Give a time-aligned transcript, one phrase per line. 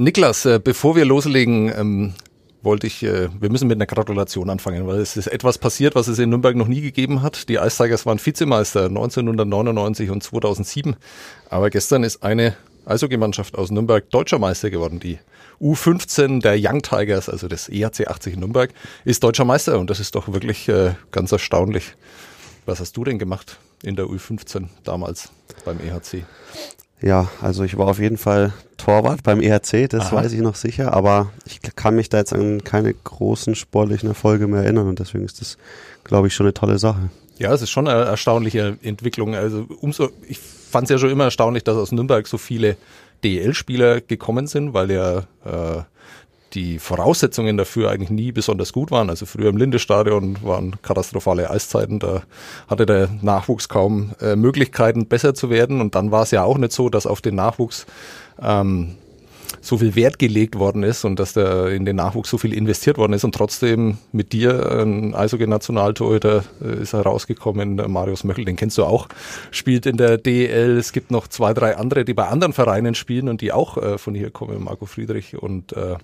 [0.00, 2.14] Niklas, äh, bevor wir loslegen, ähm,
[2.62, 6.06] wollte ich, äh, wir müssen mit einer Gratulation anfangen, weil es ist etwas passiert, was
[6.06, 7.48] es in Nürnberg noch nie gegeben hat.
[7.48, 10.94] Die Ice Tigers waren Vizemeister 1999 und 2007,
[11.50, 12.54] aber gestern ist eine
[12.86, 15.00] Eishockeymannschaft aus Nürnberg deutscher Meister geworden.
[15.00, 15.18] Die
[15.60, 18.72] U15 der Young Tigers, also des EHC 80 Nürnberg,
[19.04, 21.96] ist deutscher Meister und das ist doch wirklich äh, ganz erstaunlich.
[22.66, 25.32] Was hast du denn gemacht in der U15 damals
[25.64, 26.22] beim EHC?
[27.00, 30.16] Ja, also ich war auf jeden Fall Torwart beim ERC, das Aha.
[30.16, 34.46] weiß ich noch sicher, aber ich kann mich da jetzt an keine großen sportlichen Erfolge
[34.46, 35.58] mehr erinnern und deswegen ist das,
[36.04, 37.10] glaube ich, schon eine tolle Sache.
[37.38, 39.36] Ja, es ist schon eine erstaunliche Entwicklung.
[39.36, 42.76] Also umso, ich fand es ja schon immer erstaunlich, dass aus Nürnberg so viele
[43.22, 45.82] DEL-Spieler gekommen sind, weil ja äh,
[46.54, 49.10] die Voraussetzungen dafür eigentlich nie besonders gut waren.
[49.10, 52.22] Also früher im Lindestadion waren katastrophale Eiszeiten, da
[52.68, 55.80] hatte der Nachwuchs kaum äh, Möglichkeiten, besser zu werden.
[55.80, 57.86] Und dann war es ja auch nicht so, dass auf den Nachwuchs
[58.40, 58.96] ähm,
[59.60, 62.98] so viel Wert gelegt worden ist und dass da in den Nachwuchs so viel investiert
[62.98, 68.78] worden ist und trotzdem mit dir ein Eishockey-Nationaltorhüter äh, ist herausgekommen, Marius Möchel, den kennst
[68.78, 69.08] du auch,
[69.50, 70.76] spielt in der DEL.
[70.76, 73.98] Es gibt noch zwei, drei andere, die bei anderen Vereinen spielen und die auch äh,
[73.98, 75.96] von hier kommen, Marco Friedrich und äh,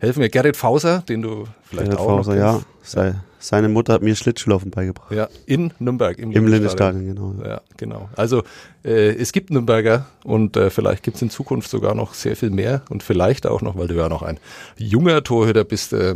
[0.00, 0.28] helfen mir.
[0.28, 2.60] Gerrit Fauser, den du vielleicht Gerrit auch Fauser, ja.
[2.82, 5.12] Sei, seine Mutter hat mir Schlittschuhlaufen beigebracht.
[5.12, 6.18] Ja, in Nürnberg.
[6.18, 7.34] Im, Im Lindestadion, genau.
[7.44, 8.08] Ja, genau.
[8.16, 8.42] Also
[8.84, 12.50] äh, es gibt Nürnberger und äh, vielleicht gibt es in Zukunft sogar noch sehr viel
[12.50, 14.40] mehr und vielleicht auch noch, weil du ja noch ein
[14.76, 16.14] junger Torhüter bist, äh,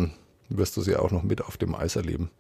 [0.49, 2.31] wirst du sie auch noch mit auf dem Eis erleben.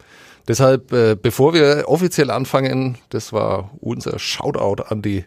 [0.48, 5.24] Deshalb, äh, bevor wir offiziell anfangen, das war unser Shoutout an die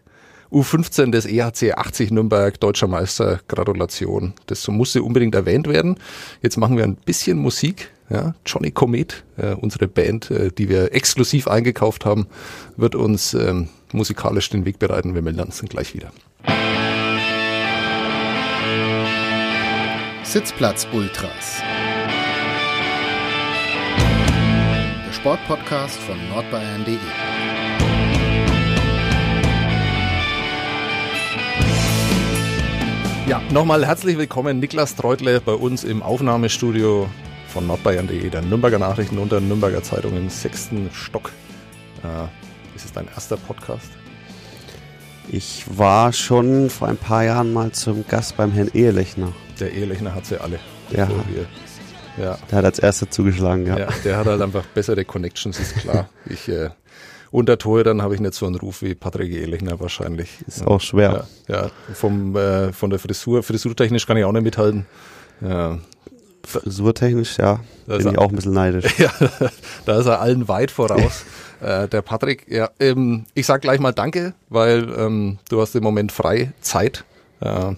[0.52, 4.34] U15 des EHC 80 Nürnberg, deutscher Meister, Gratulation.
[4.46, 5.98] Das musste unbedingt erwähnt werden.
[6.42, 7.92] Jetzt machen wir ein bisschen Musik.
[8.10, 12.28] Ja, Johnny Comet, äh, unsere Band, äh, die wir exklusiv eingekauft haben,
[12.78, 15.14] wird uns ähm, musikalisch den Weg bereiten.
[15.14, 16.12] Wir melden uns dann gleich wieder.
[20.24, 21.62] Sitzplatz Ultras.
[25.06, 26.98] Der Sportpodcast von nordbayern.de.
[33.28, 37.10] Ja, nochmal herzlich willkommen, Niklas Treutle, bei uns im Aufnahmestudio
[37.50, 41.34] von nordbayern.de, der Nürnberger Nachrichten und der Nürnberger Zeitung im sechsten Stock.
[42.06, 42.24] Äh,
[42.78, 43.90] ist es dein erster Podcast?
[45.28, 49.34] Ich war schon vor ein paar Jahren mal zum Gast beim Herrn Ehelechner.
[49.60, 50.60] Der Ehelechner hat sie alle.
[50.92, 51.10] Ja.
[52.18, 52.38] ja.
[52.50, 53.78] Der hat als erster zugeschlagen, ja.
[53.78, 53.88] ja.
[54.06, 56.08] Der hat halt einfach bessere Connections, ist klar.
[56.30, 56.70] Ich äh,
[57.32, 60.30] unter dann habe ich nicht so einen Ruf wie Patrick Ehlechner wahrscheinlich.
[60.48, 61.28] Ist auch schwer.
[61.48, 61.72] Ja, ja.
[61.94, 64.86] Vom, äh, von der Frisur, frisurtechnisch kann ich auch nicht mithalten.
[65.42, 65.80] Ja.
[66.46, 68.86] Frisurtechnisch, ja, da bin ich auch ein bisschen neidisch.
[69.00, 69.12] ja,
[69.86, 71.26] da ist er allen weit voraus.
[71.62, 75.84] äh, der Patrick, ja, ähm, ich sag gleich mal Danke, weil ähm, du hast im
[75.84, 77.04] Moment frei Zeit.
[77.42, 77.74] Äh,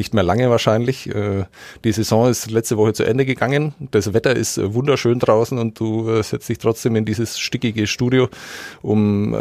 [0.00, 1.14] nicht mehr lange wahrscheinlich.
[1.14, 1.44] Äh,
[1.84, 3.74] die Saison ist letzte Woche zu Ende gegangen.
[3.90, 7.86] Das Wetter ist äh, wunderschön draußen und du äh, setzt dich trotzdem in dieses stickige
[7.86, 8.28] Studio,
[8.82, 9.36] um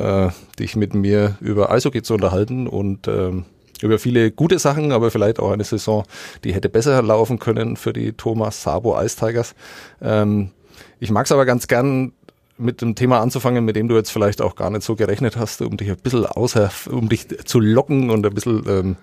[0.60, 3.46] dich mit mir über Eishockey zu unterhalten und ähm,
[3.82, 6.04] über viele gute Sachen, aber vielleicht auch eine Saison,
[6.44, 9.56] die hätte besser laufen können für die Thomas Sabo Ice Tigers.
[10.02, 10.52] Ähm,
[11.00, 12.12] ich mag es aber ganz gern,
[12.60, 15.62] mit dem Thema anzufangen, mit dem du jetzt vielleicht auch gar nicht so gerechnet hast,
[15.62, 18.96] um dich ein bisschen außer, um dich zu locken und ein bisschen ähm,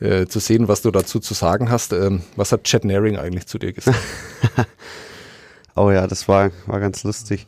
[0.00, 1.92] äh, zu sehen, was du dazu zu sagen hast.
[1.92, 3.98] Ähm, was hat Chad Naring eigentlich zu dir gesagt?
[5.76, 7.46] oh ja, das war, war ganz lustig.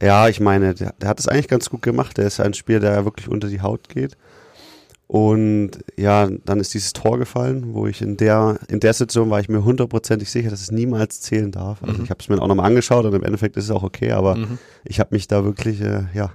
[0.00, 2.16] Ja, ich meine, der, der hat es eigentlich ganz gut gemacht.
[2.16, 4.16] Der ist ein Spieler, der wirklich unter die Haut geht.
[5.06, 9.40] Und ja, dann ist dieses Tor gefallen, wo ich in der, in der Situation war
[9.40, 11.82] ich mir hundertprozentig sicher, dass es niemals zählen darf.
[11.82, 12.04] Also mhm.
[12.04, 14.36] ich habe es mir auch nochmal angeschaut und im Endeffekt ist es auch okay, aber
[14.36, 14.58] mhm.
[14.84, 16.30] ich habe mich da wirklich, äh, ja,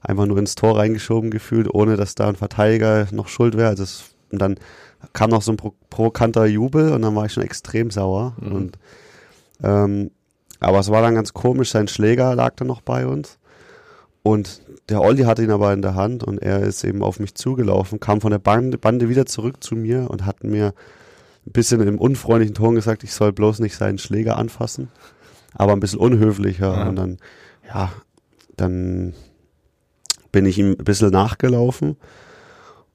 [0.00, 3.68] einfach nur ins Tor reingeschoben gefühlt, ohne dass da ein Verteidiger noch schuld wäre.
[3.68, 4.56] Also es, und dann
[5.12, 5.58] kam noch so ein
[5.90, 8.34] provokanter Jubel und dann war ich schon extrem sauer.
[8.40, 8.52] Mhm.
[8.52, 8.78] Und
[9.62, 10.10] ähm,
[10.58, 13.38] aber es war dann ganz komisch, sein Schläger lag dann noch bei uns.
[14.22, 17.34] Und der Olli hatte ihn aber in der Hand und er ist eben auf mich
[17.34, 20.74] zugelaufen, kam von der Bande, Bande wieder zurück zu mir und hat mir
[21.46, 24.88] ein bisschen im unfreundlichen Ton gesagt, ich soll bloß nicht seinen Schläger anfassen,
[25.54, 26.74] aber ein bisschen unhöflicher.
[26.74, 26.88] Ja.
[26.88, 27.18] Und dann,
[27.66, 27.92] ja,
[28.56, 29.14] dann
[30.32, 31.96] bin ich ihm ein bisschen nachgelaufen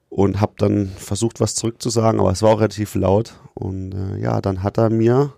[0.08, 3.34] und habe dann versucht, was zurückzusagen, aber es war auch relativ laut.
[3.54, 5.32] Und äh, ja, dann hat er mir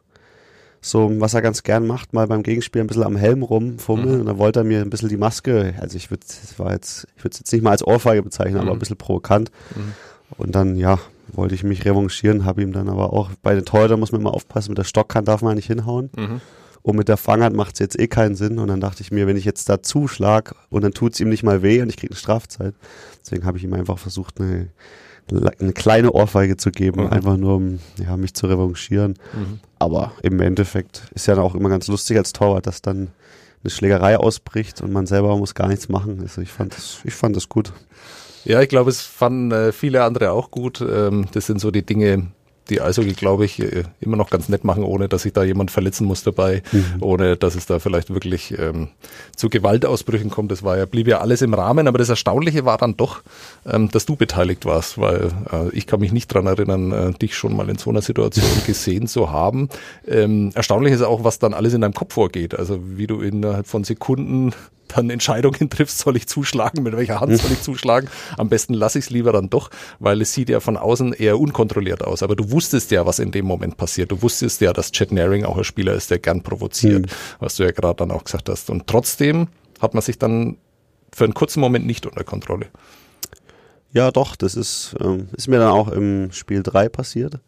[0.81, 4.21] so, was er ganz gern macht, mal beim Gegenspiel ein bisschen am Helm rumfummeln mhm.
[4.21, 6.25] und dann wollte er mir ein bisschen die Maske, also ich würde
[6.57, 8.69] war jetzt, ich würde es jetzt nicht mal als Ohrfeige bezeichnen, mhm.
[8.69, 9.51] aber ein bisschen provokant.
[9.75, 9.93] Mhm.
[10.37, 10.99] Und dann, ja,
[11.33, 14.35] wollte ich mich revanchieren, habe ihm dann aber auch, bei den Torhütern muss man immer
[14.35, 16.11] aufpassen, mit der Stockhand darf man nicht hinhauen.
[16.17, 16.41] Mhm.
[16.83, 18.59] Und mit der Fanghand macht es jetzt eh keinen Sinn.
[18.59, 21.29] Und dann dachte ich mir, wenn ich jetzt da zuschlag und dann tut es ihm
[21.29, 22.75] nicht mal weh und ich kriege eine Strafzeit.
[23.21, 24.69] Deswegen habe ich ihm einfach versucht, eine
[25.31, 27.11] eine kleine Ohrfeige zu geben, mhm.
[27.11, 29.15] einfach nur um ja, mich zu revanchieren.
[29.35, 29.61] Mhm.
[29.79, 33.09] Aber im Endeffekt ist ja auch immer ganz lustig als Torwart, dass dann
[33.63, 36.21] eine Schlägerei ausbricht und man selber muss gar nichts machen.
[36.21, 37.73] Also ich fand das, ich fand das gut.
[38.45, 40.81] Ja, ich glaube, es fanden äh, viele andere auch gut.
[40.81, 42.29] Ähm, das sind so die Dinge,
[42.71, 45.71] die Eishockey, glaube ich, äh, immer noch ganz nett machen, ohne dass sich da jemand
[45.71, 46.97] verletzen muss dabei, mhm.
[47.01, 48.89] ohne dass es da vielleicht wirklich ähm,
[49.37, 50.53] zu Gewaltausbrüchen kommt.
[50.53, 53.23] Das war ja, blieb ja alles im Rahmen, aber das Erstaunliche war dann doch,
[53.67, 57.37] ähm, dass du beteiligt warst, weil äh, ich kann mich nicht dran erinnern, äh, dich
[57.37, 59.69] schon mal in so einer Situation gesehen zu haben.
[60.07, 62.59] Ähm, erstaunlich ist auch, was dann alles in deinem Kopf vorgeht.
[62.59, 64.53] Also wie du innerhalb von Sekunden
[64.89, 68.09] dann Entscheidungen triffst, soll ich zuschlagen, mit welcher Hand soll ich zuschlagen.
[68.37, 71.39] Am besten lasse ich es lieber dann doch, weil es sieht ja von außen eher
[71.39, 72.23] unkontrolliert aus.
[72.23, 74.11] Aber du wusstest ja, was in dem Moment passiert.
[74.11, 77.11] Du wusstest ja, dass Chet Naring auch ein Spieler ist, der gern provoziert, mhm.
[77.39, 78.71] was du ja gerade dann auch gesagt hast.
[78.71, 79.49] Und trotzdem
[79.81, 80.57] hat man sich dann
[81.15, 82.67] für einen kurzen Moment nicht unter Kontrolle.
[83.93, 87.41] Ja, doch, das ist, ähm, ist mir dann auch im Spiel 3 passiert.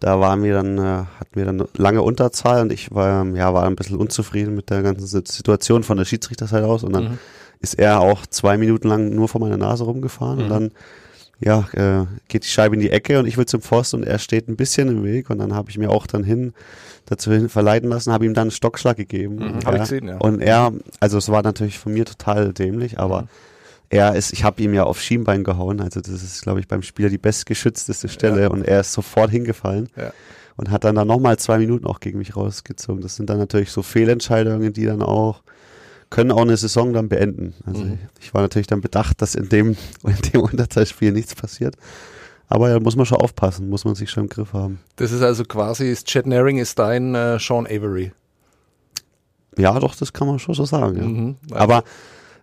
[0.00, 3.64] Da waren wir dann, äh, hatten wir dann lange Unterzahl und ich war, ja, war
[3.64, 7.18] ein bisschen unzufrieden mit der ganzen Situation von der Schiedsrichterseite aus und dann mhm.
[7.60, 10.44] ist er auch zwei Minuten lang nur vor meiner Nase rumgefahren mhm.
[10.44, 10.70] und dann
[11.40, 14.18] ja, äh, geht die Scheibe in die Ecke und ich will zum Pfosten und er
[14.18, 16.52] steht ein bisschen im Weg und dann habe ich mir auch dann hin
[17.06, 19.36] dazu hin verleiten lassen, habe ihm dann einen Stockschlag gegeben.
[19.36, 19.72] Mhm, ja.
[19.72, 20.18] ich gesehen, ja.
[20.18, 23.28] Und er, also es war natürlich von mir total dämlich, aber mhm
[23.90, 26.82] er ist, ich habe ihm ja auf Schienbein gehauen, also das ist, glaube ich, beim
[26.82, 28.48] Spieler die bestgeschützteste Stelle ja.
[28.48, 30.12] und er ist sofort hingefallen ja.
[30.56, 33.00] und hat dann da nochmal zwei Minuten auch gegen mich rausgezogen.
[33.00, 35.42] Das sind dann natürlich so Fehlentscheidungen, die dann auch
[36.10, 37.54] können auch eine Saison dann beenden.
[37.66, 37.98] Also mhm.
[38.20, 41.76] ich war natürlich dann bedacht, dass in dem, in dem Unterzahlspiel nichts passiert.
[42.48, 44.80] Aber da muss man schon aufpassen, muss man sich schon im Griff haben.
[44.96, 48.12] Das ist also quasi, Chad Naring ist dein äh, Sean Avery.
[49.58, 50.96] Ja, doch, das kann man schon so sagen.
[50.96, 51.04] Ja.
[51.04, 51.36] Mhm.
[51.50, 51.84] Also Aber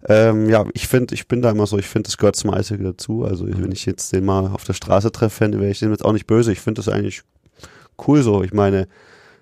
[0.08, 2.84] ähm, ja, ich finde, ich bin da immer so, ich finde, das gehört zum Eishockey
[2.84, 3.24] dazu.
[3.24, 3.64] Also mhm.
[3.64, 6.28] wenn ich jetzt den mal auf der Straße treffe, wäre ich dem jetzt auch nicht
[6.28, 6.52] böse.
[6.52, 7.24] Ich finde das eigentlich
[8.08, 8.44] cool so.
[8.44, 8.88] Ich meine,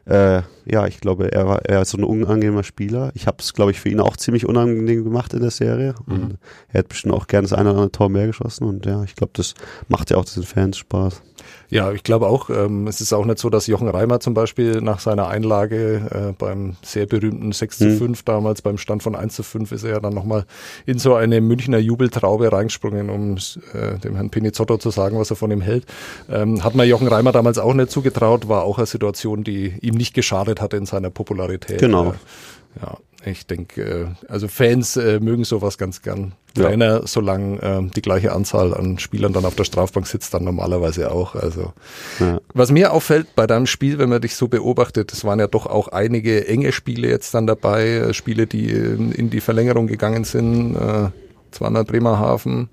[0.05, 3.11] äh, ja, ich glaube, er war er ist so ein unangenehmer Spieler.
[3.15, 5.95] Ich habe es, glaube ich, für ihn auch ziemlich unangenehm gemacht in der Serie.
[6.05, 6.13] Mhm.
[6.13, 6.37] Und
[6.69, 8.65] er hat bestimmt auch gerne das eine oder andere Tor mehr geschossen.
[8.65, 9.55] Und ja, ich glaube, das
[9.87, 11.21] macht ja auch diesen Fans Spaß.
[11.69, 14.81] Ja, ich glaube auch, ähm, es ist auch nicht so, dass Jochen Reimer zum Beispiel
[14.81, 18.25] nach seiner Einlage äh, beim sehr berühmten 6 zu 5 mhm.
[18.25, 20.45] damals beim Stand von 1 zu 5 ist er ja dann nochmal
[20.85, 23.37] in so eine Münchner Jubeltraube reingesprungen, um
[23.73, 25.85] äh, dem Herrn Pinizotto zu sagen, was er von ihm hält.
[26.29, 29.95] Ähm, hat man Jochen Reimer damals auch nicht zugetraut, war auch eine Situation, die ihm
[29.95, 31.79] nicht geschadet hatte in seiner Popularität.
[31.79, 32.11] Genau.
[32.11, 36.33] Äh, ja, ich denke, äh, also Fans äh, mögen sowas ganz gern.
[36.55, 37.07] Trainer, ja.
[37.07, 41.33] solange äh, die gleiche Anzahl an Spielern dann auf der Strafbank sitzt, dann normalerweise auch.
[41.33, 41.73] Also
[42.19, 42.39] ja.
[42.53, 45.65] was mir auffällt bei deinem Spiel, wenn man dich so beobachtet, es waren ja doch
[45.65, 50.25] auch einige enge Spiele jetzt dann dabei, äh, Spiele, die in, in die Verlängerung gegangen
[50.25, 50.75] sind.
[50.75, 51.09] Äh,
[51.49, 52.69] zweimal Bremerhaven,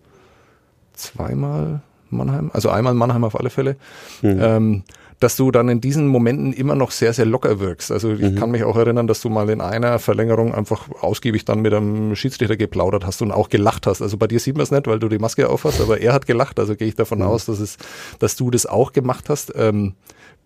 [0.93, 1.81] zweimal
[2.11, 3.77] Mannheim, also einmal Mannheim auf alle Fälle.
[4.21, 4.39] Mhm.
[4.41, 4.83] Ähm,
[5.21, 7.93] dass du dann in diesen Momenten immer noch sehr, sehr locker wirkst.
[7.93, 8.35] Also ich mhm.
[8.37, 12.17] kann mich auch erinnern, dass du mal in einer Verlängerung einfach ausgiebig dann mit einem
[12.17, 14.01] Schiedsrichter geplaudert hast und auch gelacht hast.
[14.01, 16.27] Also bei dir sieht man es nicht, weil du die Maske aufhast, aber er hat
[16.27, 16.59] gelacht.
[16.59, 17.27] Also gehe ich davon mhm.
[17.27, 17.77] aus, dass, es,
[18.19, 19.53] dass du das auch gemacht hast.
[19.57, 19.95] Ähm,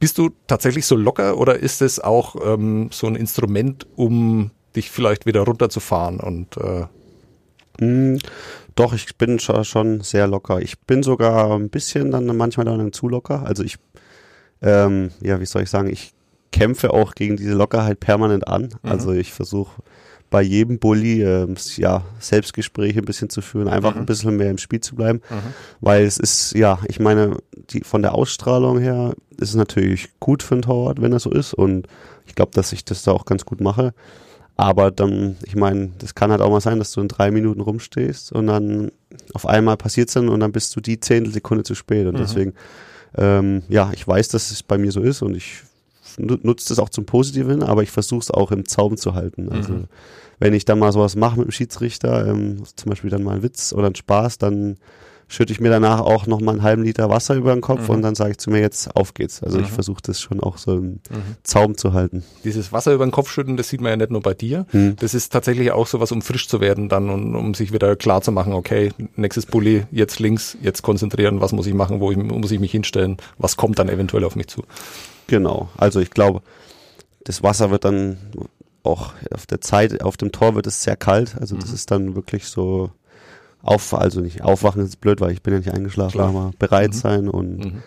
[0.01, 4.91] bist du tatsächlich so locker oder ist es auch ähm, so ein Instrument, um dich
[4.91, 8.19] vielleicht wieder runterzufahren und äh mm,
[8.75, 10.61] doch, ich bin schon sehr locker.
[10.61, 13.45] Ich bin sogar ein bisschen dann manchmal dann zu locker.
[13.47, 13.79] Also ich
[14.65, 16.13] ähm, ja, wie soll ich sagen, ich
[16.51, 18.63] kämpfe auch gegen diese Lockerheit permanent an.
[18.63, 18.91] Mhm.
[18.91, 19.83] Also ich versuche
[20.31, 24.01] bei jedem Bully ähm, ja, Selbstgespräche ein bisschen zu führen, einfach mhm.
[24.01, 25.21] ein bisschen mehr im Spiel zu bleiben.
[25.31, 25.55] Mhm.
[25.81, 27.37] Weil es ist, ja, ich meine,
[27.71, 31.31] die, von der Ausstrahlung her ist es natürlich gut für einen Torwart, wenn er so
[31.31, 31.55] ist.
[31.55, 31.87] Und
[32.27, 33.93] ich glaube, dass ich das da auch ganz gut mache.
[34.57, 37.61] Aber dann, ich meine, das kann halt auch mal sein, dass du in drei Minuten
[37.61, 38.93] rumstehst und dann
[39.35, 42.07] auf einmal passiert es dann und dann bist du die Zehntelsekunde zu spät.
[42.07, 42.19] Und mhm.
[42.19, 42.55] deswegen
[43.17, 45.63] ähm, ja, ich weiß, dass es bei mir so ist und ich
[46.19, 49.49] nutze das auch zum Positiven, aber ich versuche es auch im Zaum zu halten.
[49.51, 49.85] Also mhm.
[50.39, 53.43] wenn ich dann mal sowas mache mit dem Schiedsrichter, ähm, zum Beispiel dann mal einen
[53.43, 54.77] Witz oder einen Spaß, dann
[55.29, 57.97] schütte ich mir danach auch noch mal einen halben Liter Wasser über den Kopf mhm.
[57.97, 59.43] und dann sage ich zu mir jetzt, auf geht's.
[59.43, 59.65] Also mhm.
[59.65, 61.01] ich versuche das schon auch so im mhm.
[61.43, 62.25] Zaum zu halten.
[62.45, 64.67] Dieses Wasser über den Kopf schütten, das sieht man ja nicht nur bei dir.
[64.73, 64.97] Mhm.
[64.97, 68.23] Das ist tatsächlich auch sowas, um frisch zu werden dann und um sich wieder klar
[68.23, 72.17] zu machen, okay, nächstes Bulli, jetzt links, jetzt konzentrieren, was muss ich machen, wo ich,
[72.17, 74.63] muss ich mich hinstellen, was kommt dann eventuell auf mich zu.
[75.27, 76.43] Genau, also ich glaube,
[77.25, 78.19] das Wasser wird dann
[78.83, 81.75] auch auf der Zeit, auf dem Tor wird es sehr kalt, also das mhm.
[81.75, 82.91] ist dann wirklich so
[83.65, 86.29] auf, also nicht aufwachen ist blöd, weil ich bin ja nicht eingeschlafen, Klar.
[86.29, 86.97] aber bereit mhm.
[86.97, 87.83] sein und mhm.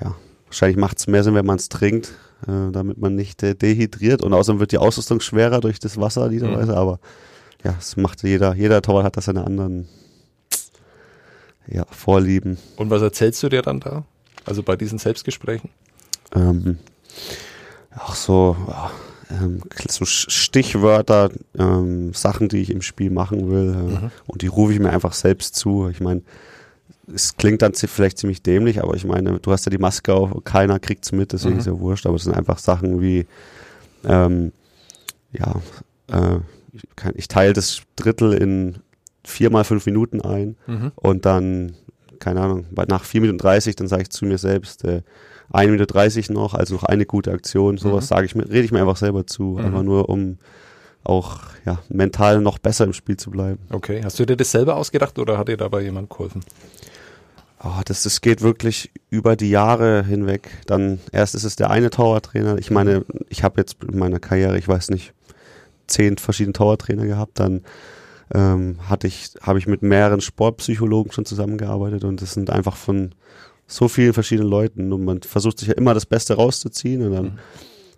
[0.00, 0.14] ja,
[0.46, 2.12] wahrscheinlich macht es mehr Sinn, wenn man es trinkt,
[2.46, 6.28] äh, damit man nicht äh, dehydriert und außerdem wird die Ausrüstung schwerer durch das Wasser,
[6.28, 6.78] liederweise, mhm.
[6.78, 7.00] aber
[7.64, 9.88] ja, es macht jeder, jeder Torwart hat das seine anderen
[11.66, 12.58] ja, Vorlieben.
[12.76, 14.04] Und was erzählst du dir dann da?
[14.44, 15.70] Also bei diesen Selbstgesprächen?
[16.34, 16.78] Ähm,
[17.98, 18.90] auch so, ja,
[19.30, 23.74] ähm, so Stichwörter, ähm, Sachen, die ich im Spiel machen will.
[23.74, 24.10] Äh, mhm.
[24.26, 25.88] Und die rufe ich mir einfach selbst zu.
[25.88, 26.22] Ich meine,
[27.12, 30.44] es klingt dann vielleicht ziemlich dämlich, aber ich meine, du hast ja die Maske auf,
[30.44, 31.60] keiner kriegt es mit, deswegen mhm.
[31.60, 32.06] ist ja wurscht.
[32.06, 33.26] Aber es sind einfach Sachen wie,
[34.04, 34.52] ähm,
[35.32, 35.60] ja,
[36.08, 36.38] äh,
[36.72, 38.76] ich, ich teile das Drittel in
[39.24, 40.92] vier mal fünf Minuten ein mhm.
[40.94, 41.74] und dann,
[42.20, 45.02] keine Ahnung, nach vier Minuten 30, dann sage ich zu mir selbst, äh,
[45.50, 48.08] eine Minute 30 noch, also noch eine gute Aktion, sowas mhm.
[48.08, 49.64] sage ich mir, rede ich mir einfach selber zu, mhm.
[49.64, 50.38] einfach nur um
[51.04, 53.60] auch ja, mental noch besser im Spiel zu bleiben.
[53.70, 56.42] Okay, hast du dir das selber ausgedacht oder hat dir dabei jemand geholfen?
[57.62, 60.50] Oh, das, das geht wirklich über die Jahre hinweg.
[60.66, 62.58] Dann erst ist es der eine Torwarttrainer.
[62.58, 65.14] Ich meine, ich habe jetzt in meiner Karriere, ich weiß nicht,
[65.86, 67.40] zehn verschiedene Torwarttrainer gehabt.
[67.40, 67.62] Dann
[68.34, 73.14] ähm, hatte ich, habe ich mit mehreren Sportpsychologen schon zusammengearbeitet und das sind einfach von
[73.66, 77.24] so vielen verschiedenen Leuten und man versucht sich ja immer das Beste rauszuziehen und dann
[77.24, 77.38] mhm.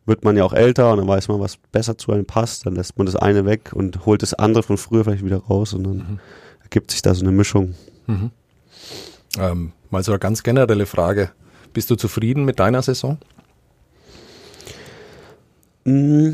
[0.07, 2.75] wird man ja auch älter und dann weiß man, was besser zu einem passt, dann
[2.75, 5.85] lässt man das eine weg und holt das andere von früher vielleicht wieder raus und
[5.85, 6.21] dann mhm.
[6.63, 7.75] ergibt sich da so eine Mischung.
[8.07, 8.31] Mhm.
[9.39, 11.31] Ähm, mal so eine ganz generelle Frage.
[11.73, 13.19] Bist du zufrieden mit deiner Saison?
[15.85, 16.31] Mm,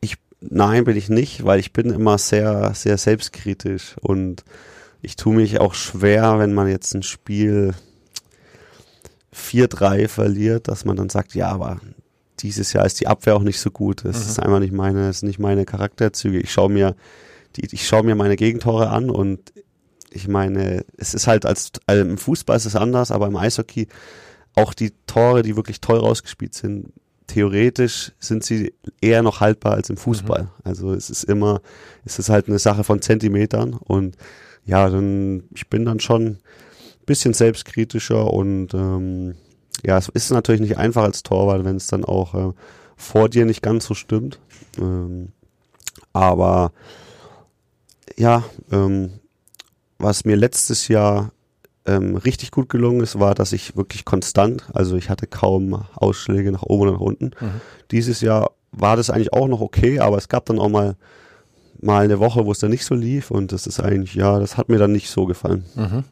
[0.00, 4.44] ich, nein, bin ich nicht, weil ich bin immer sehr, sehr selbstkritisch und
[5.02, 7.74] ich tue mich auch schwer, wenn man jetzt ein Spiel
[9.36, 11.78] 4-3 verliert, dass man dann sagt, ja, aber
[12.40, 14.04] dieses Jahr ist die Abwehr auch nicht so gut.
[14.04, 14.30] Das mhm.
[14.30, 16.38] ist einfach nicht meine, das sind nicht meine Charakterzüge.
[16.38, 16.94] Ich schaue mir,
[17.56, 19.52] die, ich schaue mir meine Gegentore an und
[20.10, 23.88] ich meine, es ist halt als, also im Fußball ist es anders, aber im Eishockey
[24.54, 26.92] auch die Tore, die wirklich toll rausgespielt sind,
[27.26, 30.44] theoretisch sind sie eher noch haltbar als im Fußball.
[30.44, 30.48] Mhm.
[30.64, 31.60] Also es ist immer,
[32.04, 34.16] es ist halt eine Sache von Zentimetern und
[34.64, 36.38] ja, dann ich bin dann schon
[37.06, 39.36] bisschen selbstkritischer und ähm,
[39.84, 42.52] ja, es ist natürlich nicht einfach als Torwart, wenn es dann auch äh,
[42.96, 44.40] vor dir nicht ganz so stimmt.
[44.78, 45.28] Ähm,
[46.12, 46.72] aber
[48.16, 49.10] ja, ähm,
[49.98, 51.30] was mir letztes Jahr
[51.86, 56.50] ähm, richtig gut gelungen ist, war, dass ich wirklich konstant, also ich hatte kaum Ausschläge
[56.50, 57.24] nach oben und nach unten.
[57.26, 57.60] Mhm.
[57.90, 60.96] Dieses Jahr war das eigentlich auch noch okay, aber es gab dann auch mal
[61.78, 64.56] mal eine Woche, wo es dann nicht so lief und das ist eigentlich, ja, das
[64.56, 65.66] hat mir dann nicht so gefallen.
[65.74, 66.04] Mhm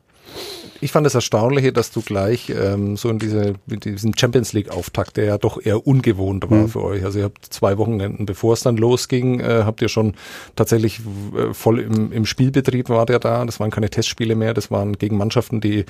[0.80, 5.16] ich fand das Erstaunliche, dass du gleich ähm, so in diese, in diesen Champions League-Auftakt,
[5.16, 6.68] der ja doch eher ungewohnt war mhm.
[6.68, 7.04] für euch.
[7.04, 10.14] Also ihr habt zwei Wochenenden, bevor es dann losging, äh, habt ihr schon
[10.56, 11.00] tatsächlich
[11.36, 13.44] äh, voll im, im Spielbetrieb war der da.
[13.44, 15.86] Das waren keine Testspiele mehr, das waren gegen Mannschaften, die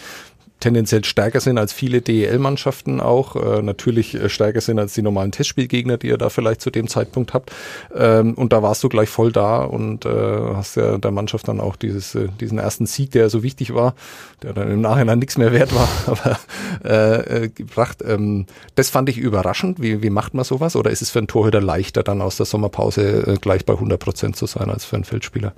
[0.64, 5.30] tendenziell stärker sind als viele DEL-Mannschaften auch, äh, natürlich äh, stärker sind als die normalen
[5.30, 7.52] Testspielgegner, die ihr da vielleicht zu dem Zeitpunkt habt.
[7.94, 10.08] Ähm, und da warst du gleich voll da und äh,
[10.54, 13.94] hast ja der Mannschaft dann auch dieses, äh, diesen ersten Sieg, der so wichtig war,
[14.42, 16.38] der dann im Nachhinein nichts mehr wert war, aber
[16.82, 18.02] äh, äh, gebracht.
[18.02, 19.82] Ähm, das fand ich überraschend.
[19.82, 20.76] Wie, wie macht man sowas?
[20.76, 24.00] Oder ist es für einen Torhüter leichter, dann aus der Sommerpause äh, gleich bei 100
[24.00, 25.52] Prozent zu sein als für einen Feldspieler?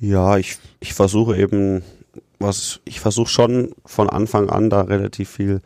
[0.00, 1.82] Ja, ich, ich versuche eben
[2.42, 5.60] was ich versuche schon von Anfang an da relativ viel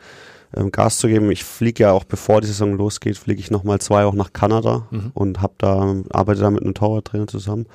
[0.56, 1.30] ähm, Gas zu geben.
[1.30, 4.86] Ich fliege ja auch, bevor die Saison losgeht, fliege ich nochmal zwei Wochen nach Kanada
[4.90, 5.10] mhm.
[5.14, 7.66] und hab da, arbeite da mit einem Torwarttrainer zusammen.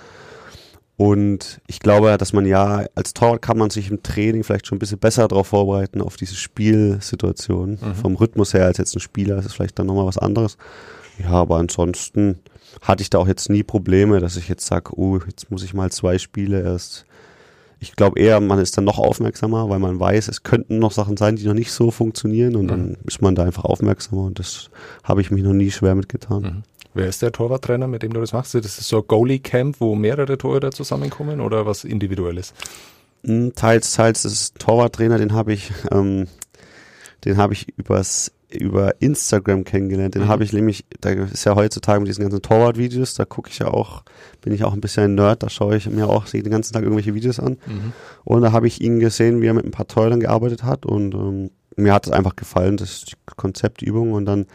[0.98, 4.76] Und ich glaube, dass man ja, als Torwart kann man sich im Training vielleicht schon
[4.76, 7.80] ein bisschen besser darauf vorbereiten, auf diese Spielsituation.
[7.82, 7.96] Mhm.
[7.96, 10.58] Vom Rhythmus her als jetzt ein Spieler ist es vielleicht dann nochmal was anderes.
[11.18, 12.40] Ja, aber ansonsten
[12.82, 15.74] hatte ich da auch jetzt nie Probleme, dass ich jetzt sage, oh, jetzt muss ich
[15.74, 17.06] mal zwei Spiele erst
[17.82, 21.18] ich glaube eher, man ist dann noch aufmerksamer, weil man weiß, es könnten noch Sachen
[21.18, 22.68] sein, die noch nicht so funktionieren und mhm.
[22.68, 24.70] dann ist man da einfach aufmerksamer und das
[25.04, 26.42] habe ich mich noch nie schwer mitgetan.
[26.42, 26.64] Mhm.
[26.94, 28.54] Wer ist der Torwarttrainer, mit dem du das machst?
[28.54, 32.54] Das ist so ein Goalie-Camp, wo mehrere Torhüter zusammenkommen oder was Individuelles?
[33.26, 34.24] Hm, teils, teils.
[34.24, 36.28] Das ist Torwarttrainer, den habe ich, ähm,
[37.26, 40.16] den habe ich übers über Instagram kennengelernt.
[40.16, 40.28] Den mhm.
[40.28, 43.68] habe ich nämlich, da ist ja heutzutage mit diesen ganzen Torwart-Videos, da gucke ich ja
[43.68, 44.04] auch,
[44.42, 46.84] bin ich auch ein bisschen ein Nerd, da schaue ich mir auch den ganzen Tag
[46.84, 47.58] irgendwelche Videos an.
[47.66, 47.94] Mhm.
[48.24, 51.14] Und da habe ich ihn gesehen, wie er mit ein paar Torhütern gearbeitet hat und
[51.14, 53.06] ähm, mir hat es einfach gefallen, das
[53.38, 54.48] Konzeptübung und dann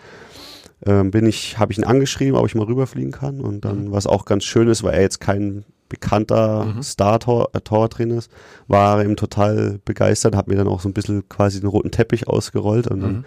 [0.84, 3.92] ähm, bin ich, habe ich ihn angeschrieben, ob ich mal rüberfliegen kann und dann, mhm.
[3.92, 6.82] was auch ganz schön ist, weil er jetzt kein bekannter mhm.
[6.82, 8.30] Star-Tortrainer äh, ist,
[8.68, 12.28] war eben total begeistert, hat mir dann auch so ein bisschen quasi den roten Teppich
[12.28, 13.24] ausgerollt und dann mhm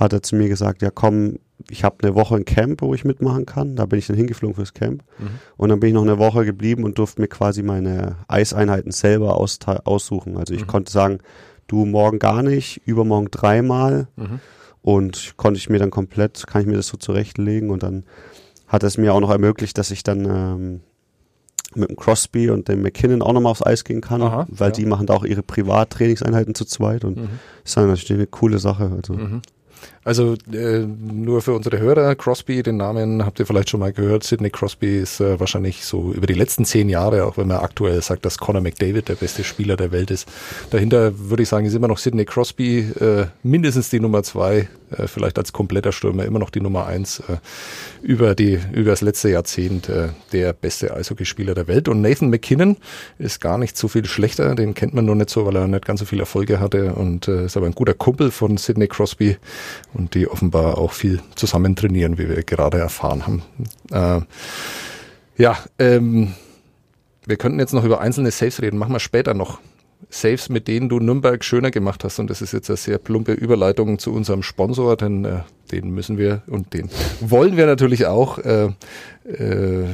[0.00, 1.38] hat er zu mir gesagt, ja komm,
[1.68, 3.76] ich habe eine Woche ein Camp, wo ich mitmachen kann.
[3.76, 5.04] Da bin ich dann hingeflogen fürs Camp.
[5.18, 5.28] Mhm.
[5.58, 9.36] Und dann bin ich noch eine Woche geblieben und durfte mir quasi meine Eiseinheiten selber
[9.36, 10.38] aus, aussuchen.
[10.38, 10.68] Also ich mhm.
[10.68, 11.18] konnte sagen,
[11.66, 14.08] du morgen gar nicht, übermorgen dreimal.
[14.16, 14.40] Mhm.
[14.80, 17.68] Und konnte ich mir dann komplett, kann ich mir das so zurechtlegen.
[17.68, 18.04] Und dann
[18.66, 20.80] hat es mir auch noch ermöglicht, dass ich dann ähm,
[21.74, 24.72] mit dem Crosby und dem McKinnon auch nochmal aufs Eis gehen kann, Aha, weil ja.
[24.72, 27.28] die machen da auch ihre Privattrainingseinheiten zu zweit und Mhm.
[27.64, 28.90] ist dann natürlich eine coole Sache.
[28.96, 29.14] Also.
[29.14, 29.42] Mhm.
[30.02, 34.24] Also äh, nur für unsere Hörer, Crosby, den Namen habt ihr vielleicht schon mal gehört.
[34.24, 38.00] Sidney Crosby ist äh, wahrscheinlich so über die letzten zehn Jahre, auch wenn man aktuell
[38.00, 40.26] sagt, dass Conor McDavid der beste Spieler der Welt ist.
[40.70, 45.06] Dahinter würde ich sagen, ist immer noch Sidney Crosby äh, mindestens die Nummer zwei, äh,
[45.06, 47.36] vielleicht als kompletter Stürmer immer noch die Nummer eins äh,
[48.00, 51.88] über die über das letzte Jahrzehnt äh, der beste Eishockeyspieler der Welt.
[51.88, 52.78] Und Nathan McKinnon
[53.18, 55.84] ist gar nicht so viel schlechter, den kennt man nur nicht so, weil er nicht
[55.84, 59.36] ganz so viele Erfolge hatte und äh, ist aber ein guter Kumpel von Sidney Crosby
[59.94, 63.42] und die offenbar auch viel zusammen trainieren, wie wir gerade erfahren haben.
[63.90, 64.20] Äh,
[65.36, 66.34] ja, ähm,
[67.26, 69.60] wir könnten jetzt noch über einzelne Saves reden, machen wir später noch.
[70.08, 72.18] Saves, mit denen du Nürnberg schöner gemacht hast.
[72.18, 76.18] Und das ist jetzt eine sehr plumpe Überleitung zu unserem Sponsor, denn äh, den müssen
[76.18, 78.70] wir und den wollen wir natürlich auch äh,
[79.24, 79.84] äh,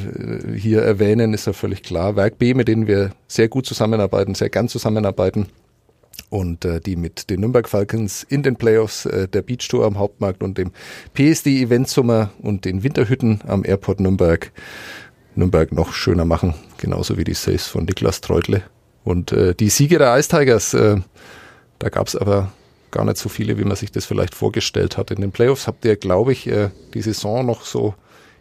[0.57, 2.17] hier erwähnen, ist ja völlig klar.
[2.17, 5.49] Werk B, mit denen wir sehr gut zusammenarbeiten, sehr gern zusammenarbeiten
[6.30, 9.99] und äh, die mit den Nürnberg Falcons in den Playoffs äh, der Beach Tour am
[9.99, 10.73] Hauptmarkt und dem
[11.14, 14.52] PSD Event Sommer und den Winterhütten am Airport Nürnberg
[15.35, 18.62] Nürnberg noch schöner machen, genauso wie die Saves von Niklas Treutle.
[19.04, 20.97] Und äh, die Siege der Ice Tigers, äh,
[21.78, 22.52] da gab es aber
[22.90, 25.11] gar nicht so viele, wie man sich das vielleicht vorgestellt hat.
[25.11, 27.95] In den Playoffs habt ihr, glaube ich, äh, die Saison noch so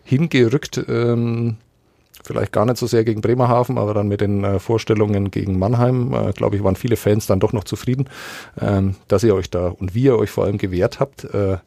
[0.04, 1.58] hingerückt, ähm,
[2.25, 6.13] vielleicht gar nicht so sehr gegen Bremerhaven, aber dann mit den äh, Vorstellungen gegen Mannheim,
[6.13, 8.10] äh, glaube ich, waren viele Fans dann doch noch zufrieden,
[8.60, 11.24] ähm, dass ihr euch da und wie ihr euch vor allem gewehrt habt.
[11.25, 11.58] Äh,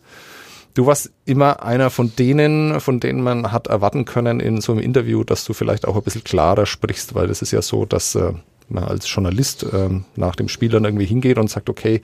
[0.74, 4.80] Du warst immer einer von denen, von denen man hat erwarten können in so einem
[4.80, 8.14] Interview, dass du vielleicht auch ein bisschen klarer sprichst, weil das ist ja so, dass
[8.14, 8.32] äh,
[8.68, 12.00] man als Journalist ähm, nach dem Spiel dann irgendwie hingeht und sagt, okay,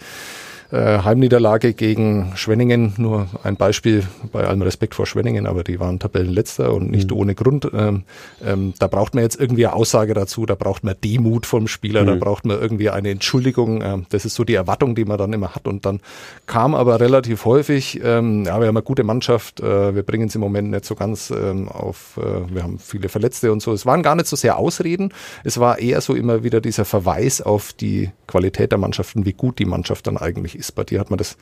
[0.75, 4.02] äh, Heimniederlage gegen Schwenningen, nur ein Beispiel,
[4.33, 7.16] bei allem Respekt vor Schwenningen, aber die waren Tabellenletzter und nicht Mhm.
[7.16, 7.69] ohne Grund.
[7.73, 8.02] Ähm,
[8.45, 12.04] ähm, da braucht man jetzt irgendwie eine Aussage dazu, da braucht man Demut vom Spieler,
[12.04, 12.21] da Mhm.
[12.21, 13.83] braucht man irgendwie eine Entschuldigung.
[13.83, 15.66] Ähm, das ist so die Erwartung, die man dann immer hat.
[15.69, 16.00] Und dann
[16.47, 20.35] kam aber relativ häufig, ähm, ja, wir haben eine gute Mannschaft, äh, wir bringen es
[20.35, 23.73] im Moment nicht so ganz ähm, auf, äh, wir haben viele Verletzte und so.
[23.73, 25.13] Es waren gar nicht so sehr Ausreden,
[25.45, 29.58] es war eher so immer wieder dieser Verweis auf die Qualität der Mannschaften, wie gut
[29.58, 30.64] die Mannschaft dann eigentlich ist.
[30.73, 31.37] Bei dir hat man das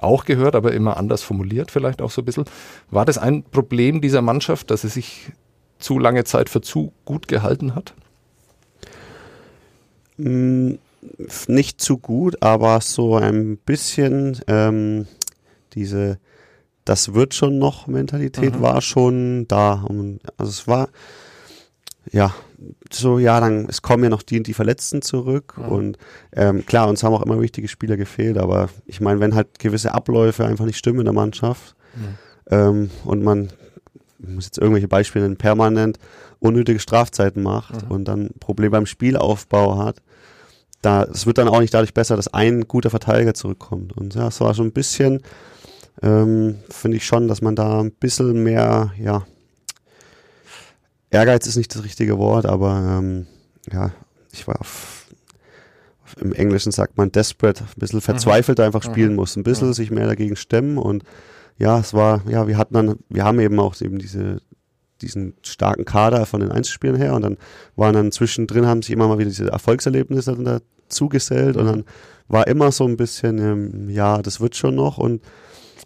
[0.00, 2.44] auch gehört, aber immer anders formuliert vielleicht auch so ein bisschen.
[2.90, 5.30] War das ein Problem dieser Mannschaft, dass sie sich
[5.78, 7.94] zu lange Zeit für zu gut gehalten hat?
[10.16, 10.74] Mm,
[11.46, 15.06] Nicht zu gut, aber so ein bisschen ähm,
[15.74, 16.18] diese
[16.84, 18.62] das wird schon noch Mentalität Mhm.
[18.62, 19.86] war schon da.
[20.38, 20.88] Also es war
[22.10, 22.34] ja
[22.92, 25.64] so, ja, dann es kommen ja noch die und die Verletzten zurück Mhm.
[25.64, 25.98] und
[26.34, 29.94] ähm, klar, uns haben auch immer wichtige Spieler gefehlt, aber ich meine, wenn halt gewisse
[29.94, 31.74] Abläufe einfach nicht stimmen in der Mannschaft
[32.50, 33.50] ähm, und man
[34.20, 35.98] ich muss jetzt irgendwelche Beispiele nennen, permanent
[36.40, 37.90] unnötige Strafzeiten macht Mhm.
[37.90, 40.02] und dann Probleme beim Spielaufbau hat,
[40.82, 43.96] da, es wird dann auch nicht dadurch besser, dass ein guter Verteidiger zurückkommt.
[43.96, 45.22] Und ja, es war so ein bisschen,
[46.02, 49.24] ähm, finde ich schon, dass man da ein bisschen mehr, ja,
[51.10, 53.26] Ehrgeiz ist nicht das richtige Wort, aber ähm,
[53.72, 53.92] ja,
[54.32, 55.06] ich war auf,
[56.04, 59.16] auf, im Englischen sagt man desperate, ein bisschen verzweifelt einfach spielen Mhm.
[59.16, 59.72] muss, ein bisschen Mhm.
[59.74, 61.04] sich mehr dagegen stemmen und
[61.56, 64.40] ja, es war, ja, wir hatten dann, wir haben eben auch eben diese,
[65.00, 67.36] diesen starken Kader von den Einzelspielern her und dann
[67.74, 70.44] waren dann zwischendrin, haben sich immer mal wieder diese Erfolgserlebnisse dann
[70.88, 71.84] dazu gesellt und dann
[72.28, 75.22] war immer so ein bisschen, ähm, ja, das wird schon noch und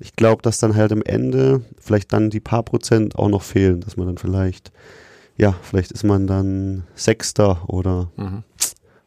[0.00, 3.80] ich glaube, dass dann halt am Ende vielleicht dann die paar Prozent auch noch fehlen,
[3.80, 4.72] dass man dann vielleicht,
[5.36, 8.42] ja, vielleicht ist man dann Sechster oder Mhm.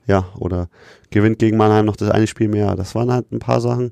[0.07, 0.69] ja, oder
[1.11, 2.75] gewinnt gegen Mannheim noch das eine Spiel mehr.
[2.75, 3.91] Das waren halt ein paar Sachen,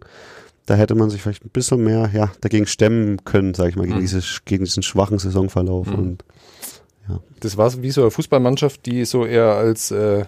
[0.65, 3.84] da hätte man sich vielleicht ein bisschen mehr ja, dagegen stemmen können, sag ich mal,
[3.86, 4.02] gegen, Mhm.
[4.02, 5.88] dieses, gegen diesen schwachen Saisonverlauf.
[5.88, 5.93] Mhm.
[5.96, 6.24] Und
[7.41, 10.24] Das war wie so eine Fußballmannschaft, die so eher als äh,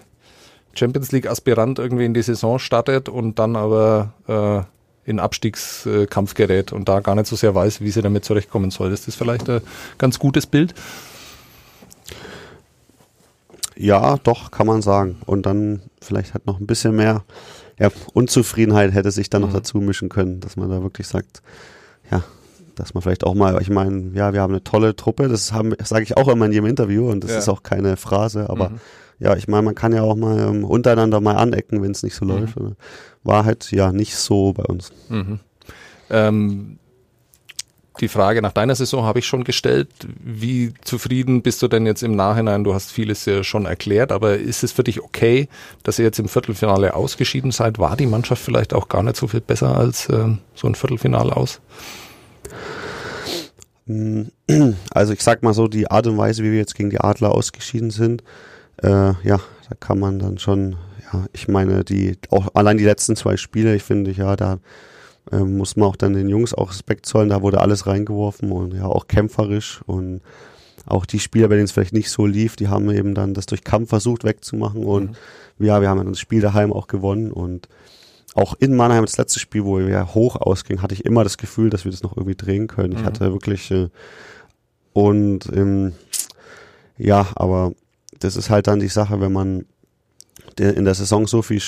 [0.74, 4.12] Champions League Aspirant irgendwie in die Saison startet und dann aber
[5.06, 8.70] äh, in Abstiegskampf gerät und da gar nicht so sehr weiß, wie sie damit zurechtkommen
[8.70, 8.92] soll.
[8.92, 9.62] Ist das vielleicht ein
[9.96, 10.74] ganz gutes Bild?
[13.76, 15.16] Ja, doch, kann man sagen.
[15.26, 17.24] Und dann vielleicht hat noch ein bisschen mehr
[17.78, 19.54] ja, Unzufriedenheit hätte sich dann noch Mhm.
[19.54, 21.42] dazu mischen können, dass man da wirklich sagt,
[22.10, 22.22] ja,
[22.74, 26.02] dass man vielleicht auch mal, ich meine, ja, wir haben eine tolle Truppe, das sage
[26.02, 27.38] ich auch immer in jedem Interview und das Ja.
[27.38, 28.80] ist auch keine Phrase, aber Mhm.
[29.18, 32.14] ja, ich meine, man kann ja auch mal ähm, untereinander mal anecken, wenn es nicht
[32.14, 32.30] so Mhm.
[32.30, 32.54] läuft.
[33.24, 34.90] War halt ja nicht so bei uns.
[35.10, 35.40] Mhm.
[36.08, 36.78] Ähm,
[38.00, 39.88] die Frage nach deiner Saison habe ich schon gestellt.
[40.22, 42.64] Wie zufrieden bist du denn jetzt im Nachhinein?
[42.64, 45.48] Du hast vieles ja schon erklärt, aber ist es für dich okay,
[45.82, 47.78] dass ihr jetzt im Viertelfinale ausgeschieden seid?
[47.78, 51.36] War die Mannschaft vielleicht auch gar nicht so viel besser als ähm, so ein Viertelfinale
[51.36, 51.60] aus?
[53.86, 54.24] Mm,
[54.90, 57.32] also ich sag mal so, die Art und Weise, wie wir jetzt gegen die Adler
[57.32, 58.22] ausgeschieden sind,
[58.82, 60.76] äh, ja, da kann man dann schon,
[61.12, 64.58] ja, ich meine, die, auch allein die letzten zwei Spiele, ich finde, ja, da
[65.32, 68.74] äh, muss man auch dann den Jungs auch Respekt zollen, da wurde alles reingeworfen und
[68.74, 70.20] ja, auch kämpferisch und
[70.86, 73.46] auch die Spieler, bei denen es vielleicht nicht so lief, die haben eben dann das
[73.46, 75.16] durch Kampf versucht wegzumachen und
[75.58, 75.66] mhm.
[75.66, 77.68] ja, wir haben das Spiel daheim auch gewonnen und
[78.34, 81.70] auch in Mannheim, das letzte Spiel, wo wir hoch ausging, hatte ich immer das Gefühl,
[81.70, 82.92] dass wir das noch irgendwie drehen können.
[82.92, 82.98] Mhm.
[82.98, 83.88] Ich hatte wirklich äh,
[84.92, 85.92] und ähm,
[86.98, 87.72] ja, aber
[88.18, 89.66] das ist halt dann die Sache, wenn man
[90.58, 91.60] in der Saison so viel,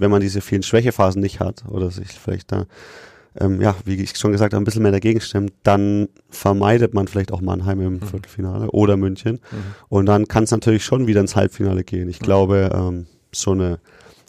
[0.00, 2.66] wenn man diese vielen Schwächephasen nicht hat oder sich vielleicht da
[3.38, 7.06] ähm, ja, wie ich schon gesagt habe, ein bisschen mehr dagegen stimmt, dann vermeidet man
[7.06, 8.02] vielleicht auch Mannheim im mhm.
[8.02, 9.40] Viertelfinale oder München.
[9.50, 9.56] Mhm.
[9.88, 12.08] Und dann kann es natürlich schon wieder ins Halbfinale gehen.
[12.08, 12.24] Ich mhm.
[12.24, 13.78] glaube, ähm, so eine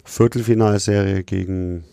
[0.03, 1.85] Viertelfinalserie gegen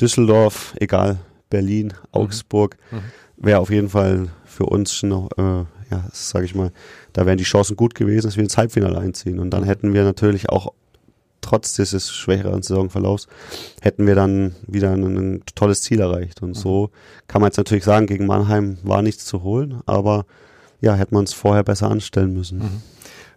[0.00, 1.92] Düsseldorf, egal, Berlin, mhm.
[2.12, 3.02] Augsburg, mhm.
[3.36, 6.72] wäre auf jeden Fall für uns schon noch, äh, ja, sage ich mal,
[7.12, 9.38] da wären die Chancen gut gewesen, dass wir ins Halbfinale einziehen.
[9.38, 10.72] Und dann hätten wir natürlich auch
[11.40, 13.28] trotz dieses schwächeren Saisonverlaufs,
[13.80, 16.42] hätten wir dann wieder ein, ein tolles Ziel erreicht.
[16.42, 16.90] Und so
[17.28, 20.26] kann man jetzt natürlich sagen, gegen Mannheim war nichts zu holen, aber
[20.80, 22.58] ja, hätte man es vorher besser anstellen müssen.
[22.58, 22.82] Mhm.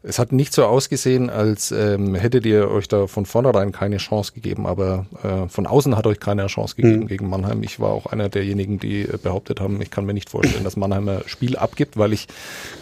[0.05, 4.33] Es hat nicht so ausgesehen, als ähm, hättet ihr euch da von vornherein keine Chance
[4.33, 7.07] gegeben, aber äh, von außen hat euch keine Chance gegeben mhm.
[7.07, 7.63] gegen Mannheim.
[7.63, 10.75] Ich war auch einer derjenigen, die äh, behauptet haben, ich kann mir nicht vorstellen, dass
[10.75, 12.27] Mannheim ein Spiel abgibt, weil ich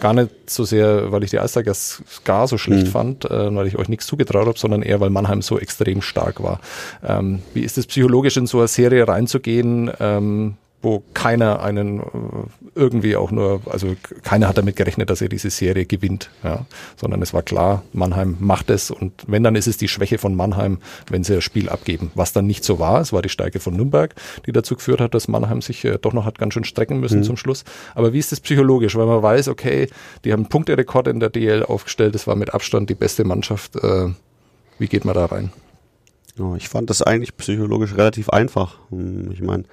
[0.00, 2.90] gar nicht so sehr, weil ich die Alstergas gar so schlecht mhm.
[2.90, 6.42] fand, äh, weil ich euch nichts zugetraut habe, sondern eher, weil Mannheim so extrem stark
[6.42, 6.60] war.
[7.06, 9.92] Ähm, wie ist es psychologisch in so eine Serie reinzugehen?
[10.00, 12.02] Ähm, wo keiner einen äh,
[12.74, 16.66] irgendwie auch nur, also keiner hat damit gerechnet, dass er diese Serie gewinnt, ja,
[16.96, 18.90] sondern es war klar, Mannheim macht es.
[18.90, 22.32] Und wenn dann ist es die Schwäche von Mannheim, wenn sie das Spiel abgeben, was
[22.32, 24.14] dann nicht so war, es war die Stärke von Nürnberg,
[24.46, 27.20] die dazu geführt hat, dass Mannheim sich äh, doch noch hat ganz schön strecken müssen
[27.20, 27.24] mhm.
[27.24, 27.64] zum Schluss,
[27.94, 29.88] aber wie ist das psychologisch, weil man weiß, okay,
[30.24, 34.08] die haben Punkterekord in der DL aufgestellt, das war mit Abstand die beste Mannschaft, äh,
[34.78, 35.52] wie geht man da rein?
[36.38, 38.78] Ja, ich fand das eigentlich psychologisch relativ einfach.
[38.90, 39.64] Hm, ich meine,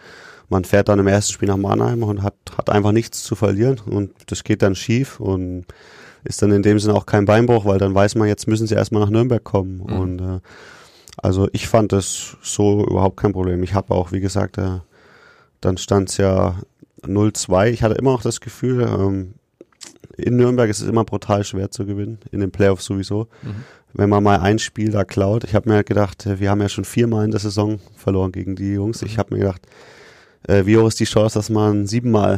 [0.49, 3.79] man fährt dann im ersten Spiel nach Mannheim und hat, hat einfach nichts zu verlieren
[3.85, 5.65] und das geht dann schief und
[6.23, 8.75] ist dann in dem Sinne auch kein Beinbruch, weil dann weiß man, jetzt müssen sie
[8.75, 9.77] erstmal nach Nürnberg kommen.
[9.77, 9.99] Mhm.
[9.99, 10.39] Und äh,
[11.17, 13.63] also ich fand das so überhaupt kein Problem.
[13.63, 14.79] Ich habe auch, wie gesagt, äh,
[15.61, 16.55] dann stand es ja
[17.03, 17.67] 0-2.
[17.69, 19.35] Ich hatte immer noch das Gefühl, ähm,
[20.17, 23.27] in Nürnberg ist es immer brutal schwer zu gewinnen, in den Playoffs sowieso.
[23.41, 23.63] Mhm.
[23.93, 25.45] Wenn man mal ein Spiel da klaut.
[25.45, 28.73] Ich habe mir gedacht, wir haben ja schon viermal in der Saison verloren gegen die
[28.73, 29.01] Jungs.
[29.01, 29.19] Ich mhm.
[29.19, 29.61] habe mir gedacht,
[30.47, 32.37] äh, wie hoch ist die Chance, dass man siebenmal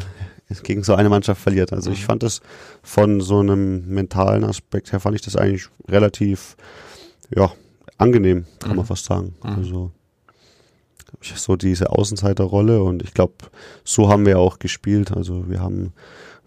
[0.63, 1.71] gegen so eine Mannschaft verliert.
[1.71, 2.05] Also ich mhm.
[2.05, 2.41] fand das
[2.83, 6.57] von so einem mentalen Aspekt her fand ich das eigentlich relativ,
[7.33, 7.51] ja,
[7.97, 8.77] angenehm, kann mhm.
[8.77, 9.35] man fast sagen.
[9.43, 9.49] Mhm.
[9.49, 9.91] Also
[11.35, 13.33] so diese Außenseiterrolle und ich glaube,
[13.83, 15.11] so haben wir auch gespielt.
[15.11, 15.93] Also wir haben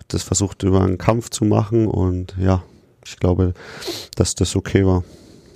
[0.08, 2.62] das versucht über einen Kampf zu machen und ja,
[3.06, 3.54] ich glaube,
[4.16, 5.04] dass das okay war.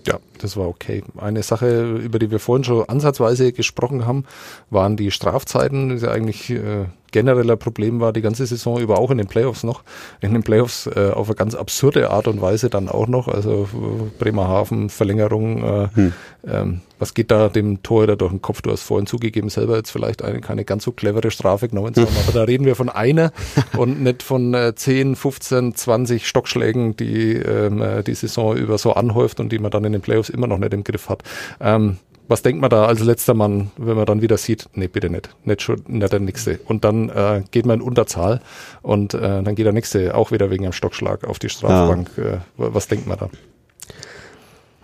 [0.09, 1.03] Ja, das war okay.
[1.19, 4.25] Eine Sache, über die wir vorhin schon ansatzweise gesprochen haben,
[4.71, 5.91] waren die Strafzeiten.
[5.91, 9.27] Das ist ja eigentlich äh, genereller Problem war die ganze Saison über auch in den
[9.27, 9.83] Playoffs noch.
[10.21, 13.29] In den Playoffs äh, auf eine ganz absurde Art und Weise dann auch noch.
[13.29, 15.63] Also äh, Bremerhaven, Verlängerung.
[15.63, 16.13] Äh, hm.
[16.47, 18.63] ähm, was geht da dem Torhüter durch den Kopf?
[18.63, 22.03] Du hast vorhin zugegeben, selber jetzt vielleicht eine keine ganz so clevere Strafe genommen zu
[22.03, 22.17] haben.
[22.25, 23.33] Aber da reden wir von einer
[23.77, 28.93] und nicht von äh, 10, 15, 20 Stockschlägen, die ähm, äh, die Saison über so
[28.95, 31.23] anhäuft und die man dann in den Playoffs immer noch nicht im Griff hat.
[31.61, 35.09] Ähm, was denkt man da als letzter Mann, wenn man dann wieder sieht, nee, bitte
[35.09, 36.61] nicht, nicht schon, nicht der nächste.
[36.67, 38.41] Und dann äh, geht man in Unterzahl
[38.83, 42.11] und äh, dann geht der nächste auch wieder wegen einem Stockschlag auf die Strafbank.
[42.17, 42.25] Ja.
[42.25, 43.31] Äh, was denkt man da?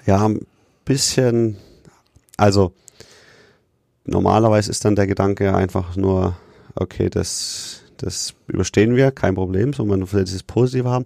[0.07, 0.47] Ja, ein
[0.87, 1.59] bisschen,
[2.39, 2.73] also
[4.05, 6.37] normalerweise ist dann der Gedanke einfach nur,
[6.75, 11.05] okay, das, das überstehen wir, kein Problem, so man will dieses Positive haben.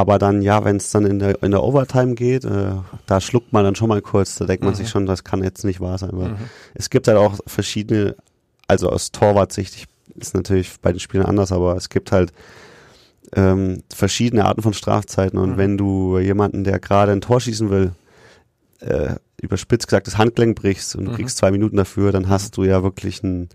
[0.00, 2.72] Aber dann, ja, wenn es dann in der, in der Overtime geht, äh,
[3.04, 4.78] da schluckt man dann schon mal kurz, da denkt man mhm.
[4.78, 6.08] sich schon, das kann jetzt nicht wahr sein.
[6.08, 6.36] Aber mhm.
[6.72, 8.16] es gibt halt auch verschiedene,
[8.66, 12.32] also aus Torwartsicht, ist natürlich bei den Spielen anders, aber es gibt halt
[13.36, 15.38] ähm, verschiedene Arten von Strafzeiten.
[15.38, 15.56] Und mhm.
[15.58, 17.92] wenn du jemanden, der gerade ein Tor schießen will,
[18.80, 21.16] äh, überspitzt gesagt das Handgelenk brichst und du mhm.
[21.16, 23.50] kriegst zwei Minuten dafür, dann hast du ja wirklich ein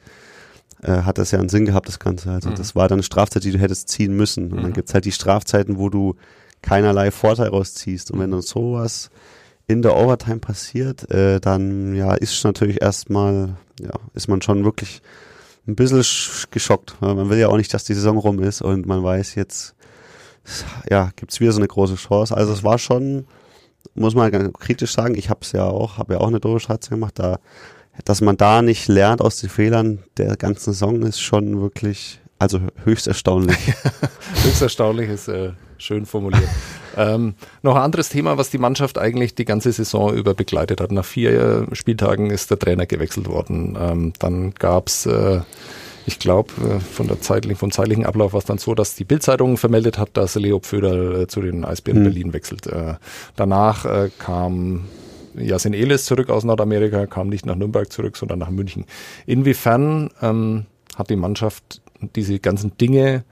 [0.85, 2.31] äh, hat das ja einen Sinn gehabt, das Ganze.
[2.31, 2.55] Also mhm.
[2.55, 4.51] das war dann eine Strafzeit, die du hättest ziehen müssen.
[4.51, 4.63] Und mhm.
[4.63, 6.15] dann gibt's halt die Strafzeiten, wo du
[6.61, 8.11] keinerlei Vorteil rausziehst.
[8.11, 9.09] Und wenn dann sowas
[9.67, 15.01] in der Overtime passiert, äh, dann ja ist natürlich erstmal, ja, ist man schon wirklich
[15.67, 16.03] ein bisschen
[16.51, 17.01] geschockt.
[17.01, 19.75] Man will ja auch nicht, dass die Saison rum ist und man weiß jetzt,
[20.89, 22.37] ja, gibt's wieder so eine große Chance.
[22.37, 23.25] Also es war schon,
[23.95, 26.91] muss man kritisch sagen, ich habe es ja auch, habe ja auch eine doofe Straße
[26.91, 27.39] gemacht, da
[28.03, 32.60] dass man da nicht lernt aus den Fehlern der ganzen Saison ist schon wirklich, Also
[32.84, 33.58] höchst erstaunlich.
[34.43, 36.49] höchst erstaunlich ist äh, schön formuliert.
[36.97, 40.91] ähm, noch ein anderes Thema, was die Mannschaft eigentlich die ganze Saison über begleitet hat.
[40.91, 43.77] Nach vier äh, Spieltagen ist der Trainer gewechselt worden.
[43.79, 45.41] Ähm, dann gab's äh,
[46.08, 49.05] ich glaube, äh, von der zeitlichen, vom zeitlichen Ablauf war es dann so, dass die
[49.05, 52.03] Bildzeitung vermeldet hat, dass Leo Pföder äh, zu den Eisbären mhm.
[52.03, 52.69] Berlin wechselt.
[53.36, 53.86] Danach
[54.19, 54.86] kam
[55.37, 58.85] Jasin Elis zurück aus Nordamerika, kam nicht nach Nürnberg zurück, sondern nach München.
[59.25, 61.81] Inwiefern ähm, hat die Mannschaft
[62.15, 63.23] diese ganzen Dinge,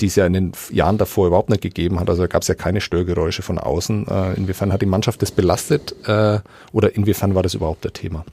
[0.00, 2.54] die es ja in den Jahren davor überhaupt nicht gegeben hat, also gab es ja
[2.54, 6.40] keine Störgeräusche von außen, äh, inwiefern hat die Mannschaft das belastet äh,
[6.72, 8.24] oder inwiefern war das überhaupt der Thema?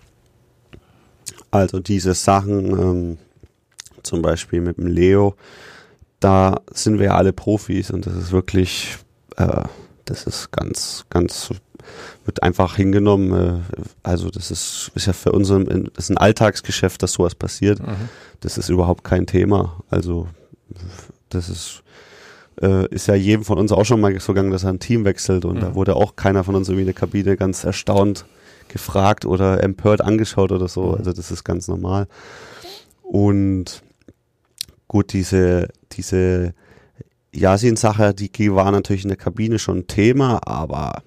[1.52, 3.18] Also diese Sachen, ähm,
[4.04, 5.36] zum Beispiel mit dem Leo,
[6.20, 8.98] da sind wir ja alle Profis und das ist wirklich,
[9.36, 9.64] äh,
[10.06, 11.52] das ist ganz, ganz,
[12.26, 13.34] wird einfach hingenommen.
[13.34, 17.80] Äh, also das ist, ist ja für uns ein, ist ein Alltagsgeschäft, dass sowas passiert.
[17.80, 18.10] Mhm.
[18.42, 19.82] Das ist überhaupt kein Thema.
[19.90, 20.28] Also
[21.30, 21.84] das ist,
[22.62, 25.06] äh, ist ja jedem von uns auch schon mal so gegangen, dass er ein Team
[25.06, 25.62] wechselt und mhm.
[25.62, 28.26] da wurde auch keiner von uns irgendwie in der Kabine ganz erstaunt
[28.68, 30.88] gefragt oder empört angeschaut oder so.
[30.88, 30.96] Mhm.
[30.96, 32.08] Also das ist ganz normal.
[33.04, 33.82] Und
[34.88, 36.54] Gut, diese, diese
[37.34, 41.04] Yasin-Sache, die war natürlich in der Kabine schon ein Thema, aber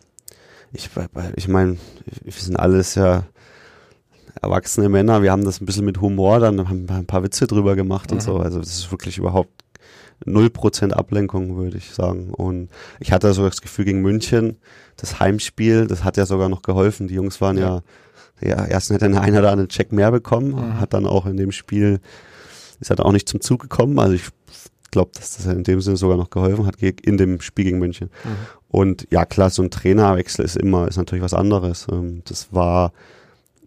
[0.72, 0.90] ich,
[1.36, 1.76] ich meine,
[2.22, 3.24] wir sind alles ja
[4.40, 7.46] erwachsene Männer, wir haben das ein bisschen mit Humor, dann haben wir ein paar Witze
[7.46, 8.16] drüber gemacht mhm.
[8.16, 8.38] und so.
[8.38, 9.64] Also das ist wirklich überhaupt
[10.24, 12.32] null Prozent Ablenkung, würde ich sagen.
[12.32, 12.68] Und
[13.00, 14.58] ich hatte so das Gefühl gegen München,
[14.96, 17.08] das Heimspiel, das hat ja sogar noch geholfen.
[17.08, 17.82] Die Jungs waren ja,
[18.40, 20.80] ja, ja erst hätte einer oder andere Check mehr bekommen, mhm.
[20.80, 22.00] hat dann auch in dem Spiel
[22.80, 23.98] ist halt auch nicht zum Zug gekommen.
[23.98, 24.28] Also ich
[24.90, 28.10] glaube, dass das in dem Sinne sogar noch geholfen hat in dem Spiel gegen München.
[28.24, 28.36] Mhm.
[28.70, 31.86] Und ja, klar, so ein Trainerwechsel ist immer, ist natürlich was anderes.
[31.90, 32.92] Ähm, das war,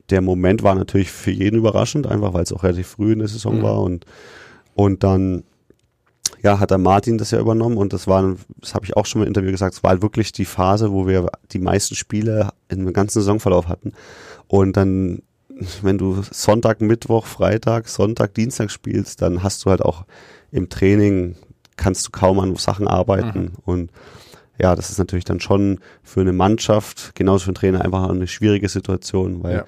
[0.09, 3.27] der Moment war natürlich für jeden überraschend, einfach weil es auch relativ früh in der
[3.27, 3.63] Saison mhm.
[3.63, 4.05] war und,
[4.75, 5.43] und dann,
[6.41, 9.21] ja, hat der Martin das ja übernommen und das war, das habe ich auch schon
[9.21, 12.85] im Interview gesagt, es war halt wirklich die Phase, wo wir die meisten Spiele in
[12.85, 13.93] dem ganzen Saisonverlauf hatten.
[14.47, 15.21] Und dann
[15.81, 20.05] wenn du Sonntag, Mittwoch, Freitag, Sonntag, Dienstag spielst, dann hast du halt auch
[20.51, 21.35] im Training
[21.75, 23.51] kannst du kaum an Sachen arbeiten mhm.
[23.65, 23.91] und
[24.59, 28.27] ja, das ist natürlich dann schon für eine Mannschaft, genauso für einen Trainer einfach eine
[28.27, 29.65] schwierige Situation, weil ja.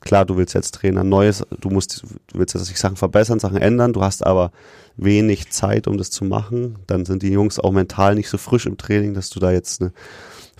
[0.00, 3.92] klar, du willst jetzt Trainer Neues, du musst, du willst jetzt Sachen verbessern, Sachen ändern,
[3.92, 4.52] du hast aber
[4.96, 6.78] wenig Zeit, um das zu machen.
[6.86, 9.80] Dann sind die Jungs auch mental nicht so frisch im Training, dass du da jetzt
[9.80, 9.92] eine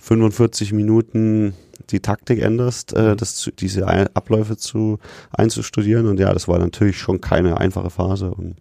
[0.03, 1.53] 45 Minuten
[1.89, 3.17] die Taktik änderst, äh, mhm.
[3.17, 4.99] das, diese Abläufe zu
[5.31, 6.07] einzustudieren.
[6.07, 8.31] Und ja, das war natürlich schon keine einfache Phase.
[8.31, 8.57] Und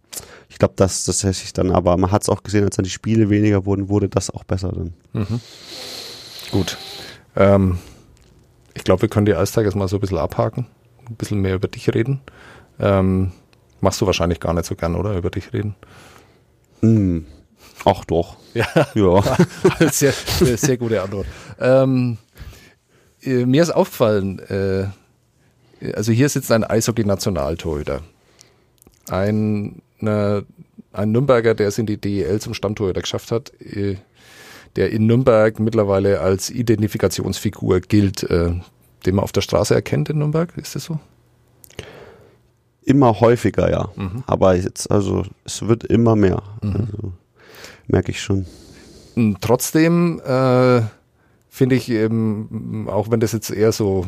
[0.49, 2.91] ich glaube, dass das sich dann, aber man hat es auch gesehen, als dann die
[2.91, 4.95] Spiele weniger wurden, wurde das auch besser dann.
[5.13, 5.41] Mhm.
[6.53, 6.79] Gut.
[7.35, 7.79] Ähm,
[8.75, 10.67] ich glaube, wir können die Eistag jetzt mal so ein bisschen abhaken,
[11.09, 12.21] ein bisschen mehr über dich reden.
[12.79, 13.33] Ähm,
[13.81, 15.17] machst du wahrscheinlich gar nicht so gern, oder?
[15.17, 15.75] Über dich reden?
[16.83, 17.21] Mm.
[17.85, 18.37] Ach doch.
[18.55, 19.23] Ja, ja.
[19.91, 21.27] sehr, sehr gute Antwort.
[21.61, 22.19] Ähm,
[23.23, 24.87] äh, mir ist aufgefallen, äh,
[25.95, 28.03] also hier sitzt ein Eishockey-Nationaltorhüter.
[29.09, 30.45] Ein, ne,
[30.93, 33.97] ein Nürnberger, der es in die DEL zum Stammtorhüter geschafft hat, äh,
[34.77, 38.53] der in Nürnberg mittlerweile als Identifikationsfigur gilt, äh,
[39.05, 40.57] den man auf der Straße erkennt in Nürnberg.
[40.57, 40.99] Ist das so?
[42.85, 43.91] Immer häufiger, ja.
[43.97, 44.25] Mhm.
[44.27, 46.43] Aber jetzt, also es wird immer mehr.
[46.63, 46.75] Mhm.
[46.75, 47.13] Also,
[47.87, 48.47] merke ich schon.
[49.41, 50.83] Trotzdem äh,
[51.51, 54.07] finde ich eben, auch wenn das jetzt eher so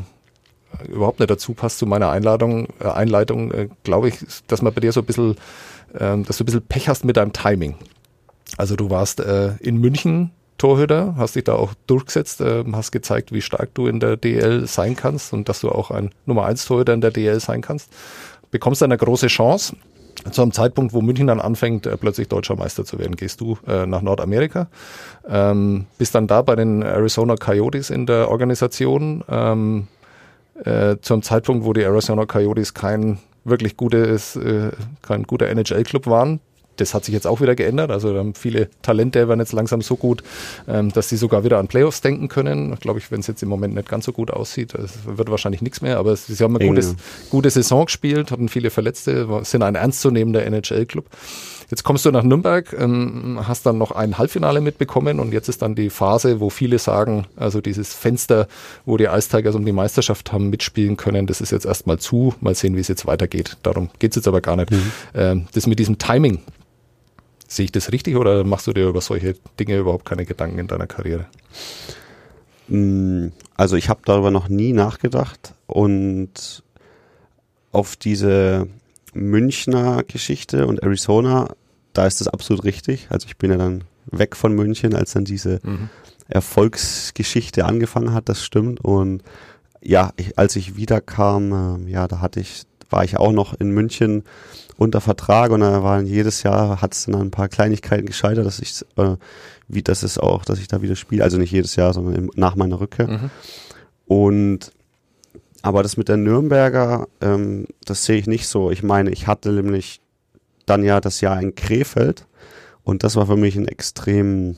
[0.78, 4.72] äh, überhaupt nicht dazu passt zu meiner Einladung, äh, Einleitung, äh, glaube ich, dass man
[4.72, 5.36] bei dir so ein bisschen,
[5.92, 7.76] äh, dass du ein bisschen Pech hast mit deinem Timing.
[8.56, 13.32] Also du warst äh, in München Torhüter, hast dich da auch durchgesetzt, äh, hast gezeigt,
[13.32, 16.64] wie stark du in der DL sein kannst und dass du auch ein Nummer 1
[16.64, 17.90] Torhüter in der DL sein kannst.
[18.50, 19.76] Bekommst eine große Chance
[20.30, 23.58] zu einem Zeitpunkt, wo München dann anfängt, äh, plötzlich deutscher Meister zu werden, gehst du
[23.66, 24.68] äh, nach Nordamerika,
[25.28, 29.88] ähm, bist dann da bei den Arizona Coyotes in der Organisation, ähm,
[30.64, 34.70] äh, zu einem Zeitpunkt, wo die Arizona Coyotes kein wirklich gutes, äh,
[35.02, 36.40] kein guter NHL-Club waren,
[36.76, 37.90] das hat sich jetzt auch wieder geändert.
[37.90, 40.22] Also haben viele Talente werden jetzt langsam so gut,
[40.68, 42.74] ähm, dass sie sogar wieder an Playoffs denken können.
[42.76, 45.80] Glaube ich, wenn es jetzt im Moment nicht ganz so gut aussieht, wird wahrscheinlich nichts
[45.80, 45.98] mehr.
[45.98, 46.94] Aber sie haben eine gutes,
[47.30, 51.06] gute Saison gespielt, hatten viele Verletzte, sind ein ernstzunehmender NHL-Club.
[51.70, 55.62] Jetzt kommst du nach Nürnberg, ähm, hast dann noch ein Halbfinale mitbekommen und jetzt ist
[55.62, 58.48] dann die Phase, wo viele sagen, also dieses Fenster,
[58.84, 62.34] wo die Ice Tigers um die Meisterschaft haben mitspielen können, das ist jetzt erstmal zu.
[62.40, 63.56] Mal sehen, wie es jetzt weitergeht.
[63.62, 64.70] Darum geht es jetzt aber gar nicht.
[64.70, 64.92] Mhm.
[65.14, 66.40] Ähm, das mit diesem Timing,
[67.46, 70.66] Sehe ich das richtig oder machst du dir über solche Dinge überhaupt keine Gedanken in
[70.66, 71.26] deiner Karriere?
[72.68, 76.62] Mm, also ich habe darüber noch nie nachgedacht und
[77.72, 78.68] auf diese,
[79.14, 81.54] Münchner Geschichte und Arizona,
[81.92, 83.06] da ist das absolut richtig.
[83.10, 85.88] Also ich bin ja dann weg von München, als dann diese Mhm.
[86.28, 88.84] Erfolgsgeschichte angefangen hat, das stimmt.
[88.84, 89.22] Und
[89.80, 93.70] ja, ich, als ich wiederkam, äh, ja, da hatte ich, war ich auch noch in
[93.70, 94.24] München
[94.76, 98.46] unter Vertrag und da waren jedes Jahr hat es dann an ein paar Kleinigkeiten gescheitert,
[98.46, 99.16] dass ich äh,
[99.68, 101.24] wie das ist auch, dass ich da wieder spiele.
[101.24, 103.08] Also nicht jedes Jahr, sondern im, nach meiner Rückkehr.
[103.08, 103.30] Mhm.
[104.06, 104.72] Und
[105.62, 108.70] aber das mit der Nürnberger, ähm, das sehe ich nicht so.
[108.70, 110.00] Ich meine, ich hatte nämlich
[110.66, 112.26] dann ja das Jahr in Krefeld
[112.82, 114.56] und das war für mich ein extrem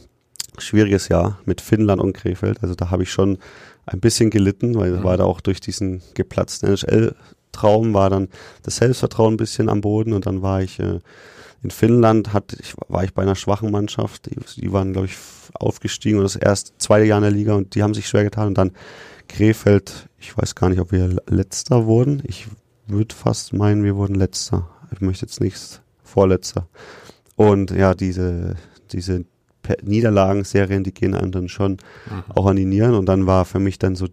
[0.58, 2.62] schwieriges Jahr mit Finnland und Krefeld.
[2.62, 3.38] Also da habe ich schon
[3.84, 5.04] ein bisschen gelitten, weil Mhm.
[5.04, 6.68] war da auch durch diesen geplatzten
[7.56, 8.28] NHL-Traum war dann
[8.62, 11.00] das Selbstvertrauen ein bisschen am Boden und dann war ich äh,
[11.62, 15.16] in Finnland, hatte ich, war ich bei einer schwachen Mannschaft, die, die waren, glaube ich,
[15.54, 18.48] aufgestiegen und das erst zweite Jahr in der Liga und die haben sich schwer getan
[18.48, 18.72] und dann
[19.28, 22.22] Krefeld, ich weiß gar nicht, ob wir letzter wurden.
[22.26, 22.46] Ich
[22.86, 24.68] würde fast meinen, wir wurden letzter.
[24.92, 26.68] Ich möchte jetzt nichts vorletzter.
[27.34, 28.54] Und ja, diese,
[28.92, 29.24] diese
[29.82, 31.78] Niederlagenserien, die gehen einem dann schon
[32.28, 32.94] auch an die Nieren.
[32.94, 34.06] Und dann war für mich dann so,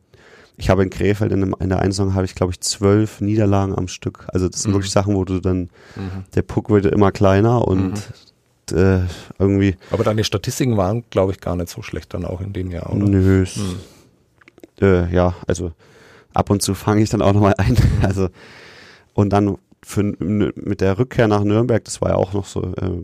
[0.58, 3.22] ich habe in Krefeld in, einem, in der einen Saison habe ich, glaube ich, zwölf
[3.22, 4.26] Niederlagen am Stück.
[4.28, 4.76] Also das sind Mhm.
[4.76, 6.26] wirklich Sachen, wo du dann, Mhm.
[6.36, 7.94] der Puck wird immer kleiner und
[8.72, 9.00] äh,
[9.40, 12.72] irgendwie, Aber deine Statistiken waren, glaube ich, gar nicht so schlecht dann auch in dem
[12.72, 13.06] Jahr, oder?
[13.06, 13.80] nö, Mhm.
[14.82, 15.72] äh, ja, also
[16.34, 17.74] ab und zu fange ich dann auch nochmal ein.
[17.74, 17.78] Mhm.
[18.04, 18.30] Also
[19.14, 23.04] und dann für, mit der Rückkehr nach Nürnberg, das war ja auch noch so äh,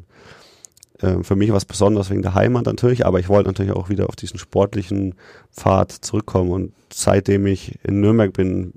[1.02, 4.08] äh, für mich was Besonderes wegen der Heimat natürlich, aber ich wollte natürlich auch wieder
[4.10, 5.16] auf diesen sportlichen
[5.52, 8.74] Pfad zurückkommen und seitdem ich in Nürnberg bin,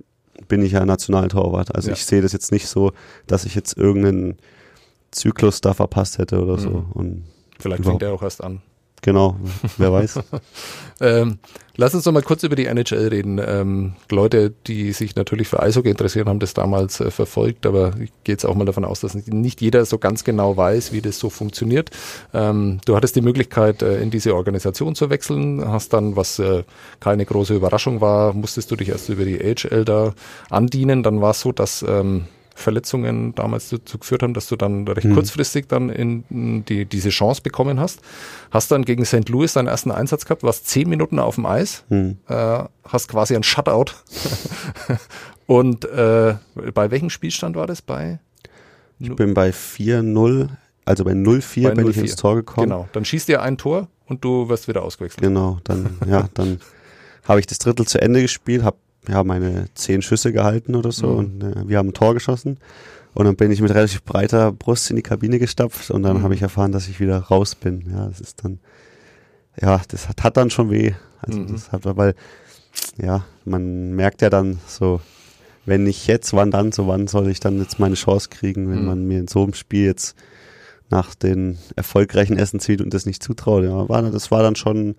[0.48, 1.74] bin ich ja Nationaltorwart.
[1.74, 1.94] Also Ja.
[1.94, 2.92] ich sehe das jetzt nicht so,
[3.26, 4.37] dass ich jetzt irgendeinen
[5.11, 6.70] Zyklus da verpasst hätte oder so.
[6.70, 6.92] Mhm.
[6.92, 7.24] Und
[7.58, 8.61] Vielleicht fängt er auch erst an.
[9.02, 9.36] Genau,
[9.76, 10.20] wer weiß.
[11.02, 11.38] Ähm,
[11.74, 13.40] lass uns noch mal kurz über die NHL reden.
[13.44, 18.12] Ähm, Leute, die sich natürlich für Eishockey interessieren, haben das damals äh, verfolgt, aber ich
[18.22, 21.18] gehe jetzt auch mal davon aus, dass nicht, jeder so ganz genau weiß, wie das
[21.18, 21.90] so funktioniert.
[22.32, 26.62] Ähm, du hattest die Möglichkeit, äh, in diese Organisation zu wechseln, hast dann, was äh,
[27.00, 30.14] keine große Überraschung war, musstest du dich erst über die AHL da
[30.50, 31.02] andienen.
[31.02, 35.06] Dann war es so, dass ähm, Verletzungen damals dazu geführt haben, dass du dann recht
[35.06, 35.14] Mhm.
[35.14, 38.00] kurzfristig dann in, die, diese Chance bekommen hast.
[38.50, 39.28] Hast dann gegen St.
[39.28, 42.18] Louis deinen ersten Einsatz gehabt, warst zehn Minuten auf dem Eis, Hm.
[42.28, 43.92] äh, hast quasi ein Shutout.
[45.46, 46.34] Und äh,
[46.74, 47.82] bei welchem Spielstand war das?
[47.82, 48.20] Bei,
[48.98, 50.48] Ich bin bei 4-0,
[50.84, 52.00] also bei 0-4 Bei bin ich 0-4.
[52.00, 52.68] ins Tor gekommen.
[52.68, 52.88] genau.
[52.92, 55.22] Dann schießt ihr ein Tor und du wirst wieder ausgewechselt.
[55.22, 56.60] Genau, dann, ja, dann
[57.24, 58.76] habe ich das Drittel zu Ende gespielt, habe
[59.08, 61.16] ja meine zehn Schüsse gehalten oder so Mhm.
[61.18, 62.58] und äh, wir haben ein Tor geschossen.
[63.14, 66.22] Und dann bin ich mit relativ breiter Brust in die Kabine gestapft und dann Mhm.
[66.22, 67.84] habe ich erfahren, dass ich wieder raus bin.
[67.90, 68.58] Ja, das ist dann,
[69.60, 70.92] ja, das hat, hat dann schon weh.
[71.20, 71.52] Also Mhm.
[71.52, 72.14] das hat, weil,
[72.96, 75.00] ja, man merkt ja dann so,
[75.66, 78.80] wenn nicht jetzt, wann dann, so wann soll ich dann jetzt meine Chance kriegen, wenn
[78.80, 78.86] Mhm.
[78.86, 80.16] man mir in so einem Spiel jetzt
[80.90, 83.64] nach den erfolgreichen Essen zieht und das nicht zutraut.
[83.64, 84.94] Ja, war, das war dann schon,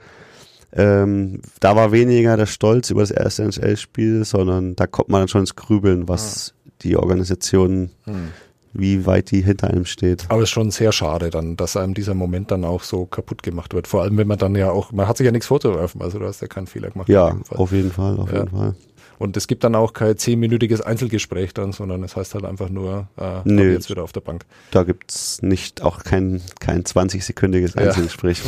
[0.76, 5.28] ähm, da war weniger der Stolz über das erste NHL-Spiel, sondern da kommt man dann
[5.28, 8.30] schon ins Grübeln, was die Organisation, Hm.
[8.74, 10.26] wie weit die hinter einem steht.
[10.30, 13.44] Aber es ist schon sehr schade dann, dass einem dieser Moment dann auch so kaputt
[13.44, 13.88] gemacht wird.
[13.88, 16.26] Vor allem, wenn man dann ja auch, man hat sich ja nichts vorzuwerfen, also du
[16.26, 17.08] hast ja keinen Fehler gemacht.
[17.08, 17.58] Ja, dem Fall.
[17.60, 18.40] auf jeden Fall, auf Ja.
[18.40, 18.76] jeden Fall.
[19.24, 23.08] Und es gibt dann auch kein zehnminütiges Einzelgespräch dann, sondern es heißt halt einfach nur,
[23.18, 23.72] äh, Nö.
[23.72, 24.44] Jetzt wieder auf der Bank.
[24.72, 27.88] Da gibt's nicht auch kein, kein 20-sekündiges Ja.
[27.88, 28.42] Einzelgespräch.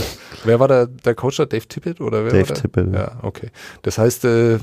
[0.43, 1.45] Wer war der, der Coach da?
[1.45, 2.53] Dave Tippett oder wer Dave?
[2.53, 2.99] Tippett, ja.
[2.99, 3.51] Ja, okay.
[3.83, 4.59] Das heißt, äh,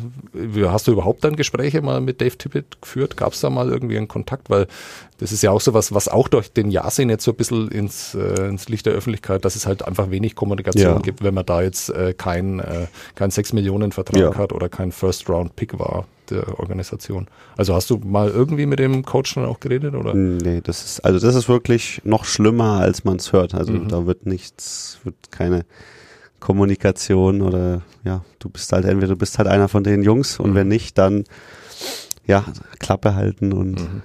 [0.66, 3.16] hast du überhaupt dann Gespräche mal mit Dave Tippett geführt?
[3.16, 4.51] Gab es da mal irgendwie einen Kontakt?
[4.51, 4.66] Weil
[5.23, 7.69] das ist ja auch so was, was auch durch den Jahrsinn jetzt so ein bisschen
[7.69, 10.99] ins, äh, ins Licht der Öffentlichkeit, dass es halt einfach wenig Kommunikation Ja.
[10.99, 14.35] gibt, wenn man da jetzt äh, kein, äh, kein 6 Millionen Vertrag Ja.
[14.37, 17.27] hat oder kein First Round Pick war der Organisation.
[17.57, 20.15] Also hast du mal irgendwie mit dem Coach dann auch geredet oder?
[20.15, 23.55] Nee, das ist, also das ist wirklich noch schlimmer, als man es hört.
[23.55, 23.89] Also Mhm.
[23.89, 25.65] da wird nichts, wird keine
[26.41, 30.51] Kommunikation oder ja, du bist halt entweder du bist halt einer von den Jungs und
[30.51, 30.55] Mhm.
[30.55, 31.25] wenn nicht, dann
[32.27, 32.45] ja,
[32.79, 34.03] Klappe halten und Mhm.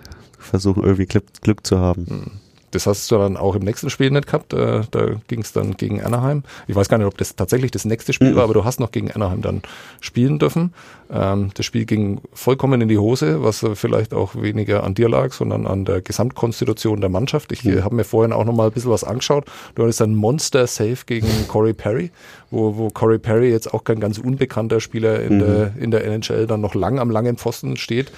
[0.48, 2.40] Versuchen irgendwie Glück, Glück zu haben.
[2.72, 4.52] Das hast du dann auch im nächsten Spiel nicht gehabt.
[4.54, 6.44] Äh, da ging es dann gegen Anaheim.
[6.68, 8.36] Ich weiß gar nicht, ob das tatsächlich das nächste Spiel Mhm.
[8.36, 9.62] war, aber du hast noch gegen Anaheim dann
[10.02, 10.74] spielen dürfen.
[11.10, 15.08] Ähm, das Spiel ging vollkommen in die Hose, was äh, vielleicht auch weniger an dir
[15.08, 17.52] lag, sondern an der Gesamtkonstitution der Mannschaft.
[17.54, 17.84] Ich äh, Mhm.
[17.86, 19.46] habe mir vorhin auch noch mal ein bisschen was angeschaut.
[19.76, 22.12] Du hattest ein Monster-Save gegen Corey Perry,
[22.52, 25.40] wo, wo Corey Perry jetzt auch kein ganz unbekannter Spieler in, Mhm.
[25.40, 28.12] der, in der NHL dann noch lang am langen Pfosten steht,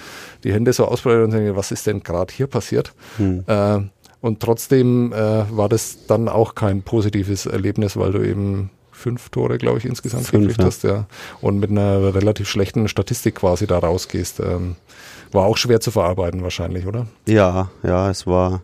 [0.44, 2.94] die Hände so ausbreitet und denkt, was ist denn gerade hier passiert?
[3.20, 3.44] Mhm.
[3.46, 3.80] Äh,
[4.22, 9.58] und trotzdem äh, war das dann auch kein positives Erlebnis, weil du eben fünf Tore,
[9.58, 10.66] glaube ich, insgesamt Fünf, gekriegt ja.
[10.66, 11.06] hast, ja.
[11.42, 14.42] Und mit einer relativ schlechten Statistik quasi da rausgehst.
[14.42, 14.76] Ähm,
[15.32, 17.08] war auch schwer zu verarbeiten wahrscheinlich, oder?
[17.28, 18.64] Ja, ja, es war,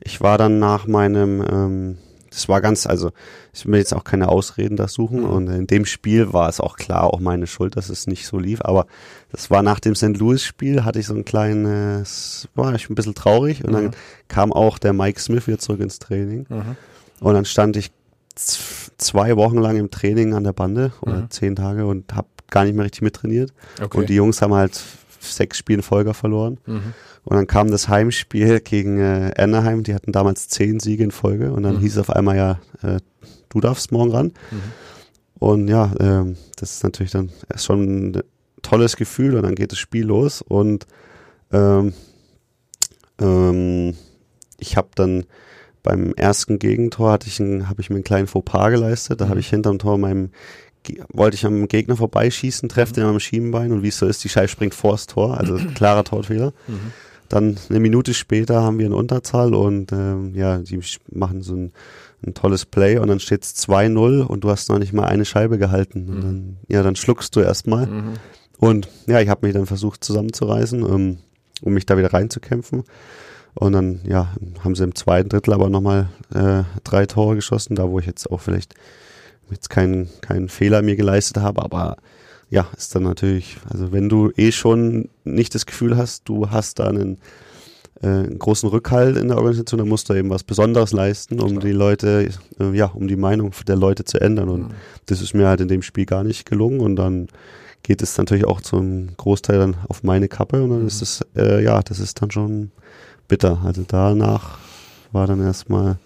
[0.00, 1.98] ich war dann nach meinem, ähm,
[2.30, 3.10] das war ganz, also
[3.52, 6.76] ich will jetzt auch keine Ausreden da suchen und in dem Spiel war es auch
[6.76, 8.86] klar, auch meine Schuld, dass es nicht so lief, aber
[9.32, 10.16] das war nach dem St.
[10.16, 13.90] Louis Spiel, hatte ich so ein kleines, war ich ein bisschen traurig und dann Mhm.
[14.28, 16.46] kam auch der Mike Smith wieder zurück ins Training
[17.20, 17.90] und dann stand ich
[18.98, 21.30] zwei Wochen lang im Training an der Bande oder Mhm.
[21.30, 23.98] zehn Tage und habe gar nicht mehr richtig mittrainiert Okay.
[23.98, 24.80] und die Jungs haben halt
[25.20, 26.58] sechs Spiele in Folge verloren.
[26.66, 26.94] Mhm.
[27.24, 31.52] Und dann kam das Heimspiel gegen äh, Anaheim, die hatten damals zehn Siege in Folge
[31.52, 31.80] und dann Mhm.
[31.80, 32.98] hieß es auf einmal ja, äh,
[33.50, 34.26] du darfst morgen ran.
[34.50, 34.62] Mhm.
[35.38, 38.22] Und ja, ähm, das ist natürlich dann erst schon ein
[38.62, 40.86] tolles Gefühl und dann geht das Spiel los und
[41.52, 41.92] ähm,
[43.20, 43.94] ähm,
[44.58, 45.24] ich habe dann
[45.82, 49.20] beim ersten Gegentor hatte ich ein, habe ich mir einen kleinen Fauxpas geleistet.
[49.20, 49.28] Da Mhm.
[49.30, 50.30] habe ich hinterm Tor meinem
[51.12, 54.28] wollte ich am Gegner vorbeischießen, treffe den am Schienbein und wie es so ist, die
[54.28, 56.52] Scheibe springt vors Tor, also klarer Torfehler.
[56.66, 56.92] Mhm.
[57.28, 60.80] Dann eine Minute später haben wir eine Unterzahl und ähm, ja, die
[61.12, 61.72] machen so ein,
[62.26, 65.24] ein tolles Play und dann steht es 2-0 und du hast noch nicht mal eine
[65.24, 66.08] Scheibe gehalten.
[66.08, 67.86] Und dann, ja, dann schluckst du erstmal.
[67.86, 68.14] Mhm.
[68.58, 71.18] Und ja, ich habe mich dann versucht zusammenzureißen, ähm,
[71.62, 72.82] um mich da wieder reinzukämpfen.
[73.54, 77.88] Und dann, ja, haben sie im zweiten Drittel aber nochmal äh, drei Tore geschossen, da
[77.88, 78.74] wo ich jetzt auch vielleicht
[79.52, 81.96] jetzt keinen keinen Fehler mir geleistet habe, aber
[82.50, 86.80] ja, ist dann natürlich, also wenn du eh schon nicht das Gefühl hast, du hast
[86.80, 87.18] da einen,
[88.02, 91.50] äh, einen großen Rückhalt in der Organisation, dann musst du eben was Besonderes leisten, um
[91.50, 91.60] Klar.
[91.64, 92.28] die Leute,
[92.58, 94.48] äh, ja, um die Meinung der Leute zu ändern.
[94.48, 94.74] Und Mhm.
[95.06, 97.28] das ist mir halt in dem Spiel gar nicht gelungen und dann
[97.84, 100.86] geht es natürlich auch zum Großteil dann auf meine Kappe und dann Mhm.
[100.88, 102.72] ist es, äh, ja, das ist dann schon
[103.28, 103.60] bitter.
[103.64, 104.58] Also danach
[105.12, 105.98] war dann erstmal,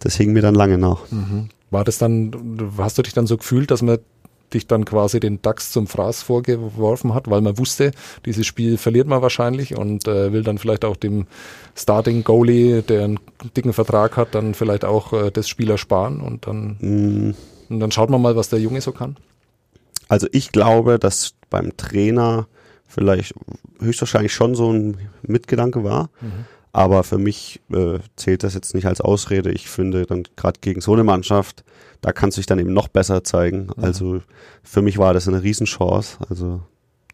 [0.00, 1.00] das hing mir dann lange nach.
[1.10, 1.50] Mhm.
[1.74, 3.98] War das dann, hast du dich dann so gefühlt, dass man
[4.52, 7.90] dich dann quasi den DAX zum Fraß vorgeworfen hat, weil man wusste,
[8.24, 11.26] dieses Spiel verliert man wahrscheinlich und äh, will dann vielleicht auch dem
[11.74, 13.18] Starting Goalie, der einen
[13.56, 17.34] dicken Vertrag hat, dann vielleicht auch äh, das Spiel ersparen und dann, Mm,
[17.68, 19.16] und dann schaut man mal, was der Junge so kann.
[20.06, 22.46] Also ich glaube, dass beim Trainer
[22.86, 23.34] vielleicht
[23.80, 26.10] höchstwahrscheinlich schon so ein Mitgedanke war.
[26.74, 29.52] Aber für mich äh, zählt das jetzt nicht als Ausrede.
[29.52, 31.62] Ich finde dann gerade gegen so eine Mannschaft,
[32.00, 33.68] da kannst du dich dann eben noch besser zeigen.
[33.76, 34.22] Also
[34.64, 36.18] für mich war das eine Riesenchance.
[36.28, 36.62] Also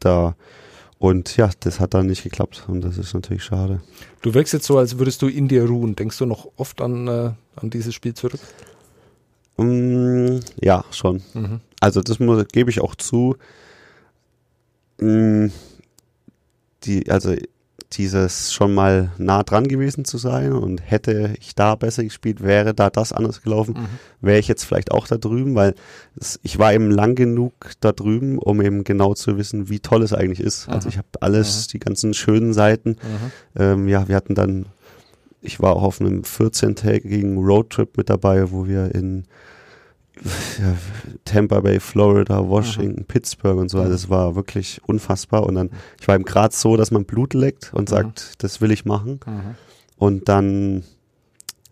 [0.01, 0.35] da
[0.99, 3.83] und ja, das hat dann nicht geklappt und das ist natürlich schade.
[4.23, 5.95] Du wirkst jetzt so, als würdest du in dir ruhen.
[5.95, 8.41] Denkst du noch oft an, äh, an dieses Spiel zurück?
[9.59, 11.23] Mm, ja, schon.
[11.35, 11.61] Mhm.
[11.81, 13.37] Also das muss, gebe ich auch zu.
[15.01, 15.49] Mm,
[16.85, 17.35] Die, also
[17.93, 22.73] dieses schon mal nah dran gewesen zu sein und hätte ich da besser gespielt, wäre
[22.73, 23.87] da das anders gelaufen, Mhm.
[24.21, 25.75] wäre ich jetzt vielleicht auch da drüben, weil
[26.19, 30.03] es, ich war eben lang genug da drüben, um eben genau zu wissen, wie toll
[30.03, 30.69] es eigentlich ist.
[30.69, 30.89] Also Aha.
[30.89, 32.91] ich habe alles, die ganzen schönen Seiten.
[32.91, 33.33] Mhm.
[33.61, 34.67] Ähm, ja, wir hatten dann,
[35.43, 39.25] ich war auch auf einem 14-tägigen Roadtrip mit dabei, wo wir in
[41.25, 43.81] Tampa Bay, Florida, Washington, Pittsburgh und so.
[43.81, 45.45] Also es war wirklich unfassbar.
[45.45, 48.71] Und dann, ich war eben gerade so, dass man Blut leckt und sagt, das will
[48.71, 49.21] ich machen.
[49.27, 49.55] Mhm.
[49.97, 50.85] Und dann,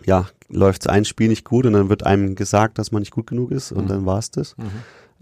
[0.05, 3.27] ja, läuft ein Spiel nicht gut und dann wird einem gesagt, dass man nicht gut
[3.27, 3.89] genug ist und Mhm.
[3.89, 4.57] dann war es das.
[4.57, 4.65] Mhm.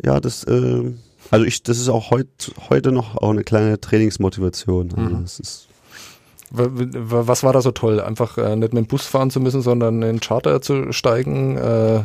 [0.05, 0.93] Ja, das, äh,
[1.31, 4.93] also ich, das ist auch heut, heute noch auch eine kleine Trainingsmotivation.
[4.97, 5.23] Also Mhm.
[5.25, 5.66] es ist,
[6.51, 8.01] Was war da so toll?
[8.01, 11.57] Einfach äh, nicht mit dem Bus fahren zu müssen, sondern in Charter zu steigen.
[11.57, 12.05] Äh,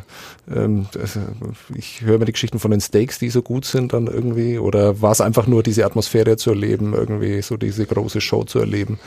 [0.51, 4.07] ähm, äh, ich höre mir die Geschichten von den Steaks, die so gut sind dann
[4.07, 4.57] irgendwie.
[4.57, 8.57] Oder war es einfach nur diese Atmosphäre zu erleben, irgendwie so diese große Show zu
[8.59, 8.99] erleben?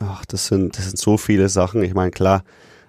[0.00, 1.82] Ach, das sind, das sind so viele Sachen.
[1.82, 2.44] Ich meine, klar,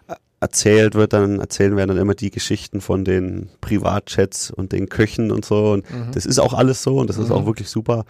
[0.10, 4.90] äh, erzählt wird dann, erzählen werden dann immer die Geschichten von den Privatchats und den
[4.90, 5.72] Köchen und so.
[5.72, 7.36] Und das ist auch alles so und das ist Mhm.
[7.36, 8.04] auch wirklich super.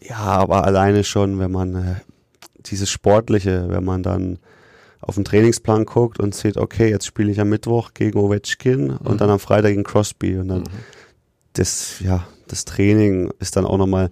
[0.00, 1.94] Ja, aber alleine schon, wenn man äh,
[2.66, 4.38] dieses Sportliche, wenn man dann
[5.00, 8.96] auf den Trainingsplan guckt und sieht, okay, jetzt spiele ich am Mittwoch gegen Ovechkin Mhm.
[9.04, 10.64] und dann am Freitag gegen Crosby und dann
[11.54, 14.10] das, ja, das Training ist dann auch nochmal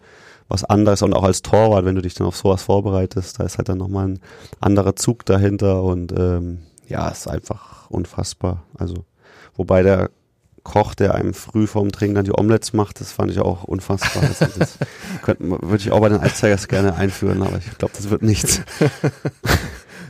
[0.48, 3.58] was anderes und auch als Torwart, wenn du dich dann auf sowas vorbereitest, da ist
[3.58, 4.20] halt dann nochmal ein
[4.60, 8.64] anderer Zug dahinter und ähm, ja, ist einfach unfassbar.
[8.78, 9.04] Also,
[9.56, 10.10] wobei der
[10.62, 14.22] Koch, der einem früh vorm Training dann die Omelettes macht, das fand ich auch unfassbar.
[14.22, 14.78] Also das
[15.22, 18.62] könnte, würde ich auch bei den Eiszeigers gerne einführen, aber ich glaube, das wird nichts.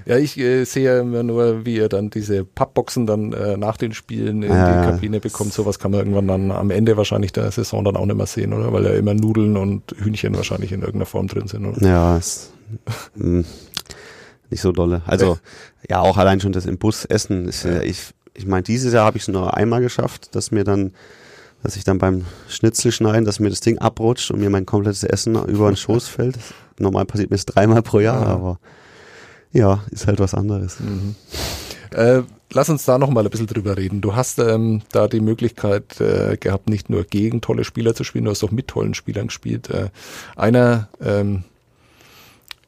[0.08, 3.76] Ja, ich äh, sehe ja immer nur, wie ihr dann diese Pappboxen dann äh, nach
[3.76, 4.90] den Spielen in Ja, die.
[4.90, 5.52] Kabine bekommt.
[5.52, 8.54] Sowas kann man irgendwann dann am Ende wahrscheinlich der Saison dann auch nicht mehr sehen,
[8.54, 8.72] oder?
[8.72, 11.86] Weil ja immer Nudeln und Hühnchen wahrscheinlich in irgendeiner Form drin sind, oder?
[11.86, 12.52] Ja, ist
[13.16, 13.44] mh,
[14.48, 15.02] nicht so dolle.
[15.04, 15.38] Also,
[15.90, 19.04] ja, auch allein schon das im Bus essen ist ja, ich, ich meine, dieses Jahr
[19.04, 20.92] habe ich es nur einmal geschafft, dass mir dann,
[21.62, 25.34] dass ich dann beim Schnitzelschneiden, dass mir das Ding abrutscht und mir mein komplettes Essen
[25.46, 26.38] über den Schoß fällt.
[26.78, 28.32] Normal passiert mir es dreimal pro Jahr, Ah.
[28.32, 28.58] aber
[29.52, 30.76] ja, ist halt was anderes.
[31.90, 32.22] Äh,
[32.52, 34.00] lass uns da noch mal ein bisschen drüber reden.
[34.02, 38.26] Du hast ähm, da die Möglichkeit äh, gehabt, nicht nur gegen tolle Spieler zu spielen,
[38.26, 39.70] du hast auch mit tollen Spielern gespielt.
[39.70, 39.88] Äh,
[40.36, 41.44] einer, ähm,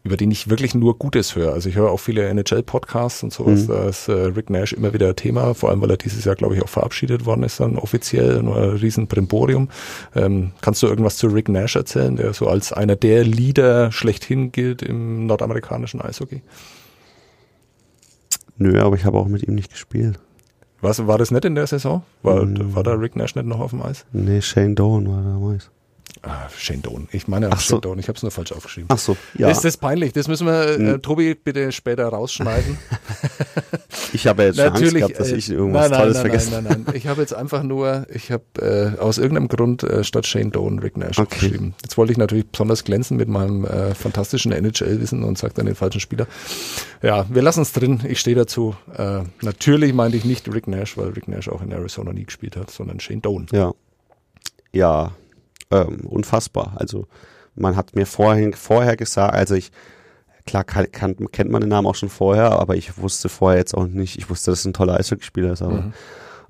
[0.02, 1.52] über den ich wirklich nur Gutes höre.
[1.52, 3.64] Also ich höre auch viele NHL-Podcasts und sowas.
[3.64, 3.66] Mhm.
[3.68, 6.56] Da ist äh, Rick Nash immer wieder Thema, vor allem weil er dieses Jahr, glaube
[6.56, 9.68] ich, auch verabschiedet worden ist, dann offiziell, ein riesen Brimborium.
[10.14, 14.52] Ähm, kannst du irgendwas zu Rick Nash erzählen, der so als einer der Leader schlechthin
[14.52, 16.40] gilt im nordamerikanischen Eishockey?
[18.56, 20.18] Nö, aber ich habe auch mit ihm nicht gespielt.
[20.82, 22.02] Was, war das nicht in der Saison?
[22.22, 22.74] War, Mm.
[22.74, 24.06] war da Rick Nash nicht noch auf dem Eis?
[24.12, 25.70] Nee, Shane Doan war damals.
[26.22, 27.08] Ah, Shane Doan.
[27.12, 27.76] Ich meine auch so.
[27.76, 27.98] Shane Doan.
[27.98, 28.88] Ich habe es nur falsch aufgeschrieben.
[28.90, 29.50] Ach so, ja.
[29.50, 30.12] Ist das peinlich?
[30.12, 31.02] Das müssen wir, äh, Mm.
[31.02, 32.78] Tobi, bitte später rausschneiden.
[34.12, 36.22] ich habe ja jetzt schon Angst gehabt, dass äh, ich irgendwas nein, nein, Tolles nein,
[36.22, 36.94] vergessen Nein, nein, nein.
[36.96, 38.44] Ich habe jetzt einfach nur, ich habe
[38.96, 41.34] äh, aus irgendeinem Grund äh, statt Shane Doan Rick Nash Okay.
[41.34, 41.74] aufgeschrieben.
[41.82, 45.74] Jetzt wollte ich natürlich besonders glänzen mit meinem äh, fantastischen NHL-Wissen und sage dann den
[45.74, 46.26] falschen Spieler.
[47.02, 48.00] Ja, wir lassen es drin.
[48.06, 48.74] Ich stehe dazu.
[48.96, 52.56] Äh, natürlich meinte ich nicht Rick Nash, weil Rick Nash auch in Arizona nie gespielt
[52.56, 53.46] hat, sondern Shane Doan.
[53.52, 53.72] Ja.
[54.72, 55.12] Ja,
[55.70, 56.74] ähm, unfassbar.
[56.76, 57.06] Also
[57.54, 59.70] man hat mir vorhin, vorher gesagt, also ich,
[60.46, 63.74] klar kann, kann, kennt man den Namen auch schon vorher, aber ich wusste vorher jetzt
[63.74, 65.92] auch nicht, ich wusste, dass es ein toller Eishockeyspieler ist, aber Mhm.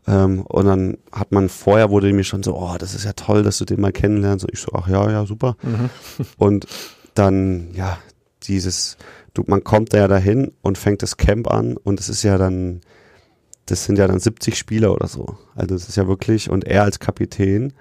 [0.07, 3.43] ähm, und dann hat man vorher wurde mir schon so, oh, das ist ja toll,
[3.43, 4.45] dass du den mal kennenlernst.
[4.45, 5.57] Und ich so, ach ja, ja, super.
[5.63, 5.91] Mhm.
[6.39, 6.67] Und
[7.15, 7.99] dann, ja,
[8.45, 8.97] dieses,
[9.35, 12.39] du, man kommt da ja dahin und fängt das Camp an und es ist ja
[12.39, 12.81] dann,
[13.67, 15.37] das sind ja dann 70 Spieler oder so.
[15.55, 17.73] Also es ist ja wirklich, und er als Kapitän,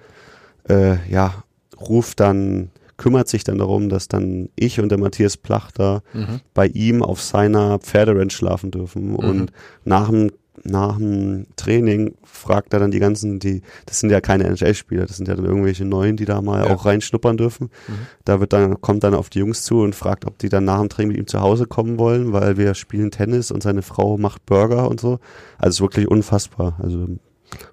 [0.68, 1.42] äh, ja,
[1.80, 6.40] ruft dann, kümmert sich dann darum, dass dann ich und der Matthias Plachter Mhm.
[6.52, 9.14] bei ihm auf seiner Pferderanch schlafen dürfen.
[9.16, 9.52] Und
[9.84, 10.30] nach dem,
[10.62, 15.16] nach dem Training fragt er dann die ganzen, die, das sind ja keine NHL-Spieler, das
[15.16, 16.74] sind ja dann irgendwelche Neuen, die da mal Ja.
[16.74, 17.70] auch reinschnuppern dürfen.
[17.88, 17.92] Mhm.
[18.26, 20.80] Da wird dann, kommt dann auf die Jungs zu und fragt, ob die dann nach
[20.80, 24.18] dem Training mit ihm zu Hause kommen wollen, weil wir spielen Tennis und seine Frau
[24.18, 25.18] macht Burger und so.
[25.56, 26.78] Also wirklich unfassbar.
[26.82, 27.06] Also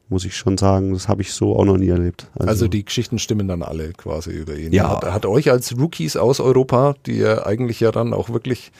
[0.09, 2.27] muss ich schon sagen, das habe ich so auch noch nie erlebt.
[2.35, 4.71] Also, die Geschichten stimmen dann alle quasi über ihn.
[4.71, 4.89] Ja.
[4.89, 8.71] Hat, hat euch als Rookies aus Europa, die ja eigentlich ja dann auch wirklich,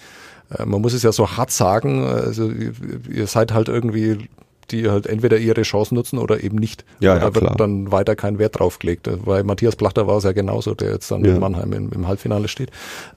[0.57, 2.71] äh, man muss es ja so hart sagen, also ihr,
[3.13, 4.30] ihr seid halt irgendwie,
[4.71, 6.86] die halt entweder ihre Chance nutzen oder eben nicht.
[6.99, 7.55] Ja, ja, da wird klar.
[7.57, 9.09] dann weiter kein Wert drauf gelegt.
[9.25, 11.34] Weil Matthias Plachter war es ja genauso, der jetzt dann Ja.
[11.36, 12.71] in Mannheim im, im Halbfinale steht.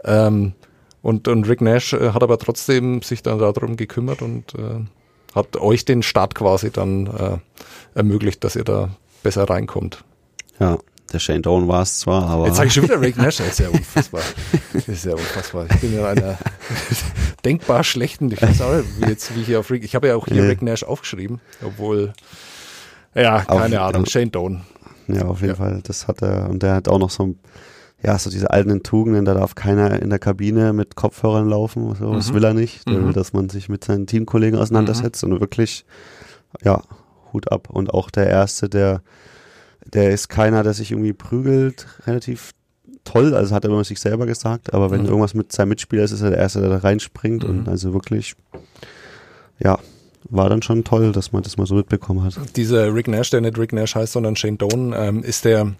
[0.04, 0.52] Ähm,
[1.02, 4.84] und, und Rick Nash äh, hat aber trotzdem sich dann darum gekümmert und äh,
[5.34, 7.38] hat euch den Start quasi dann äh,
[7.94, 8.90] ermöglicht, dass ihr da
[9.22, 10.04] besser reinkommt.
[10.58, 10.78] ja,
[11.12, 13.48] der Shane Doan war es zwar, aber Jetzt sage ich schon wieder Rick Nash, das
[13.48, 14.20] ist ja unfassbar.
[14.72, 15.66] Das ist ja unfassbar.
[15.68, 16.38] Ich bin in einer
[17.44, 20.16] denkbar schlechten, ich weiß auch nicht, wie jetzt, wie hier auf Rick, ich habe ja
[20.16, 20.44] auch hier.
[20.44, 22.12] Rick Nash aufgeschrieben, obwohl,
[23.14, 24.62] ja, keine Auf- Ahnung, Shane Doan.
[25.08, 25.56] Ja, auf jeden Ja.
[25.56, 25.80] Fall.
[25.82, 26.48] Das hat er.
[26.48, 27.34] Und der hat auch noch so,
[28.04, 31.96] ja, so diese alten Tugenden, da darf keiner in der Kabine mit Kopfhörern laufen.
[31.96, 32.34] So, Das Mhm.
[32.34, 32.88] will er nicht.
[32.88, 33.12] Mhm.
[33.12, 35.84] dass man sich mit seinen Teamkollegen auseinandersetzt und wirklich,
[36.62, 36.80] ja,
[37.32, 37.68] Hut ab.
[37.70, 39.02] Und auch der Erste, der,
[39.84, 42.52] der ist keiner, der sich irgendwie prügelt, relativ
[43.04, 43.34] toll.
[43.34, 44.74] Also hat er immer sich selber gesagt.
[44.74, 45.06] Aber wenn Mhm.
[45.08, 47.44] irgendwas mit seinem Mitspieler ist, ist er der Erste, der da reinspringt.
[47.44, 47.50] Mhm.
[47.50, 48.34] Und also wirklich,
[49.58, 49.78] ja,
[50.28, 52.34] war dann schon toll, dass man das mal so mitbekommen hat.
[52.56, 55.72] Dieser Rick Nash, der nicht Rick Nash heißt, sondern Shane Doan, ähm, ist der,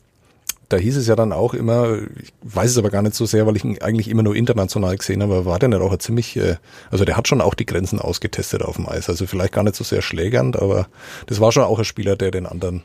[0.70, 3.46] da hieß es ja dann auch immer, ich weiß es aber gar nicht so sehr,
[3.46, 6.56] weil ich ihn eigentlich immer nur international gesehen habe, war der nicht auch ziemlich, äh,
[6.90, 9.08] also der hat schon auch die Grenzen ausgetestet auf dem Eis.
[9.10, 10.86] Also vielleicht gar nicht so sehr schlägernd, aber
[11.26, 12.82] das war schon auch ein Spieler, der den anderen,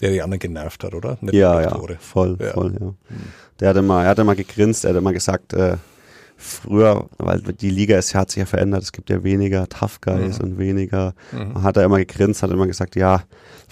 [0.00, 1.18] der die anderen genervt hat, oder?
[1.20, 1.70] Nicht Ja, ja,
[2.00, 2.52] voll, Ja.
[2.52, 2.92] voll, ja.
[3.60, 5.76] Der hatte mal, er hatte mal gegrinst, er hatte mal gesagt, äh,
[6.36, 10.38] früher, weil die Liga ist, hat sich ja verändert, es gibt ja weniger Tough Guys
[10.38, 10.44] Mhm.
[10.44, 11.62] und weniger, Mhm.
[11.62, 13.22] hat er immer gegrinst, hat immer gesagt, ja,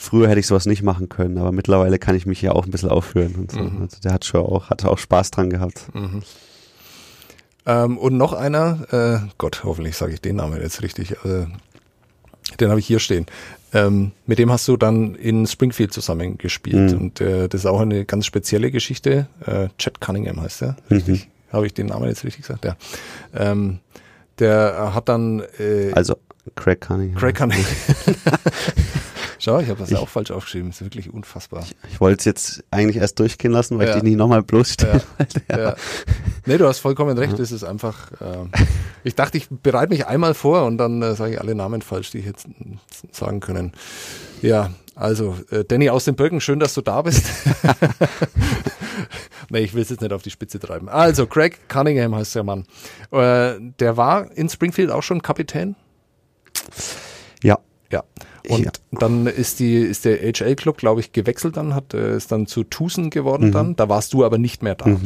[0.00, 2.70] früher hätte ich sowas nicht machen können, aber mittlerweile kann ich mich ja auch ein
[2.70, 3.60] bisschen aufführen und so.
[3.60, 3.82] Mhm.
[3.82, 5.82] Also der hat schon auch, hatte auch Spaß dran gehabt.
[5.94, 6.22] Mhm.
[7.66, 11.46] Ähm, und noch einer, äh, Gott, hoffentlich sage ich den Namen jetzt richtig, äh,
[12.58, 13.26] den habe ich hier stehen.
[13.72, 16.98] Ähm, mit dem hast du dann in Springfield zusammen gespielt Mhm.
[16.98, 19.28] und äh, das ist auch eine ganz spezielle Geschichte.
[19.46, 21.28] Äh, Chad Cunningham heißt der, richtig?
[21.52, 22.64] Habe ich den Namen jetzt richtig gesagt?
[22.64, 22.76] Ja.
[23.34, 23.78] Ähm,
[24.38, 26.16] der hat dann äh, Also
[26.56, 27.18] Craig Cunningham.
[27.20, 27.66] Craig Cunningham.
[29.42, 30.68] Schau, ich habe das auch falsch aufgeschrieben.
[30.68, 31.64] Das ist wirklich unfassbar.
[31.90, 33.92] Ich wollte es jetzt eigentlich erst durchgehen lassen, weil Ja.
[33.96, 35.00] ich dich nicht nochmal bloßstelle.
[35.50, 35.58] Ja.
[35.58, 35.76] Ja.
[36.46, 37.38] Nee, du hast vollkommen recht.
[37.38, 38.12] Das ist einfach.
[38.20, 38.50] ähm,
[39.02, 42.10] ich dachte, ich bereite mich einmal vor und dann äh, sage ich alle Namen falsch,
[42.10, 42.46] die ich jetzt
[43.12, 43.72] sagen können.
[44.42, 47.24] Ja, also äh, Danny aus den Böcken, schön, dass du da bist.
[49.50, 50.88] nee, ich will es jetzt nicht auf die Spitze treiben.
[50.88, 52.64] Also Craig Cunningham heißt der Mann.
[53.10, 55.76] Äh, der war in Springfield auch schon Kapitän.
[57.92, 58.04] Ja.
[58.48, 58.70] Und Ja.
[58.92, 62.64] dann ist die, ist der HL-Club, glaube ich, gewechselt dann, hat, äh, ist dann zu
[62.64, 63.52] Tucson geworden Mhm.
[63.52, 63.76] dann.
[63.76, 64.96] Da warst du aber nicht mehr da.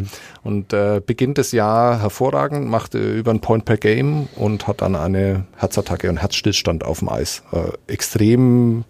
[0.42, 4.82] Und äh, beginnt das Jahr hervorragend, macht äh, über einen Point per Game und hat
[4.82, 7.42] dann eine Herzattacke und Herzstillstand auf dem Eis.
[7.52, 8.84] Äh, extrem,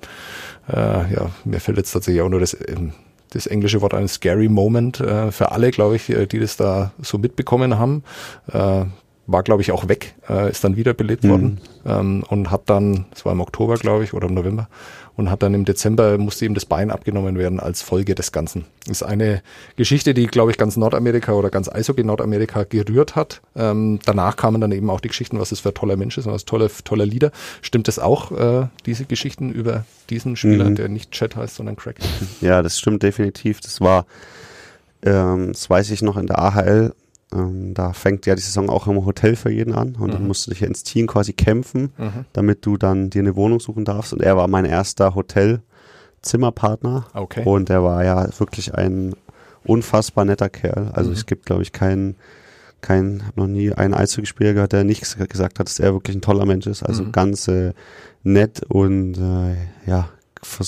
[0.68, 2.92] äh, ja, mir fällt jetzt tatsächlich auch nur das, ähm,
[3.30, 6.92] das englische Wort ein scary Moment äh, für alle, glaube ich, äh, die das da
[7.00, 8.04] so mitbekommen haben.
[8.52, 8.84] Äh,
[9.26, 13.24] war, glaube ich, auch weg, äh, ist dann wiederbelebt worden ähm, und hat dann, das
[13.24, 14.68] war im Oktober, glaube ich, oder im November,
[15.16, 18.64] und hat dann im Dezember, musste ihm das Bein abgenommen werden als Folge des Ganzen.
[18.88, 19.42] ist eine
[19.76, 23.40] Geschichte, die, glaube ich, ganz Nordamerika oder ganz Eishockey Nordamerika gerührt hat.
[23.56, 26.26] Ähm, danach kamen dann eben auch die Geschichten, was es für ein toller Mensch ist
[26.26, 27.30] und was toller, toller Lieder.
[27.62, 30.74] Stimmt es auch, äh, diese Geschichten über diesen Spieler, Mhm.
[30.74, 31.96] der nicht Chat heißt, sondern Craig?
[32.40, 33.60] Ja, das stimmt definitiv.
[33.60, 34.06] Das war,
[35.02, 36.92] ähm, das weiß ich noch in der AHL.
[37.34, 40.28] Ähm, da fängt ja die Saison auch im Hotel für jeden an und dann Mhm.
[40.28, 42.24] musst du dich ja ins Team quasi kämpfen, Mhm.
[42.32, 44.12] damit du dann dir eine Wohnung suchen darfst.
[44.12, 47.42] Und er war mein erster Hotelzimmerpartner Okay.
[47.44, 49.14] und er war ja wirklich ein
[49.64, 50.90] unfassbar netter Kerl.
[50.92, 51.16] Also Mhm.
[51.16, 52.16] es gibt, glaube ich, keinen,
[52.80, 56.16] keinen, habe noch nie einen Eishockeyspieler gehört, der nicht ges- gesagt hat, dass er wirklich
[56.16, 56.82] ein toller Mensch ist.
[56.82, 57.12] Also Mhm.
[57.12, 57.72] ganz äh,
[58.22, 59.56] nett und äh,
[59.86, 60.08] ja,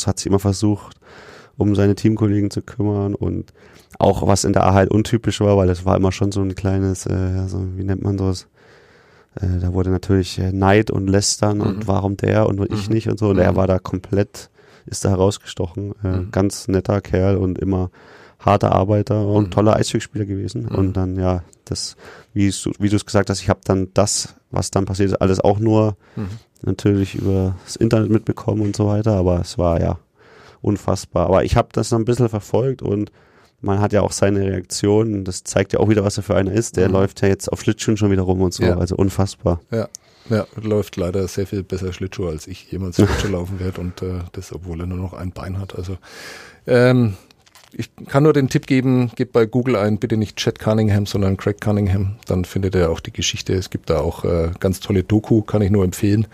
[0.06, 0.96] hat sich immer versucht,
[1.58, 3.52] um seine Teamkollegen zu kümmern und
[3.99, 6.55] auch was in der A halt untypisch war, weil das war immer schon so ein
[6.55, 8.47] kleines, äh, so, wie nennt man das?
[9.40, 11.62] Äh, da wurde natürlich äh, Neid und Lästern Mhm.
[11.64, 12.94] und warum der und ich Mhm.
[12.94, 13.28] nicht und so.
[13.28, 13.42] Und Mhm.
[13.42, 14.51] er war da komplett,
[14.86, 15.94] ist da herausgestochen.
[16.05, 16.30] Äh, Mhm.
[16.30, 17.90] Ganz netter Kerl und immer
[18.38, 19.51] harter Arbeiter und Mhm.
[19.51, 20.62] toller Eishockeyspieler gewesen.
[20.70, 20.74] Mhm.
[20.76, 21.97] Und dann, ja, das,
[22.34, 25.16] wie du wie du es gesagt hast, ich habe dann das, was dann passiert ist,
[25.20, 26.28] alles auch nur Mhm.
[26.62, 29.99] natürlich über das Internet mitbekommen und so weiter, aber es war ja
[30.62, 31.26] unfassbar.
[31.26, 33.11] Aber ich habe das noch ein bisschen verfolgt und
[33.66, 35.24] man hat ja auch seine Reaktion.
[35.24, 36.76] Das zeigt ja auch wieder, was er für einer ist.
[36.76, 36.94] Der Mhm.
[36.94, 38.62] läuft ja jetzt auf Schlittschuhen schon wieder rum und so.
[38.64, 38.78] Ja.
[38.78, 39.60] Also unfassbar.
[39.70, 39.88] Ja,
[40.30, 44.20] ja, läuft leider sehr viel besser Schlittschuh, als ich jemals Schlittschuh laufen werde und äh,
[44.32, 45.76] das, obwohl er nur noch ein Bein hat.
[45.76, 45.98] Also
[46.66, 47.14] ähm,
[47.72, 51.36] ich kann nur den Tipp geben, gebt bei Google ein, bitte nicht Chad Cunningham, sondern
[51.36, 52.16] Craig Cunningham.
[52.26, 53.52] Dann findet ihr auch die Geschichte.
[53.52, 56.26] Es gibt da auch äh, ganz tolle Doku, kann ich nur empfehlen.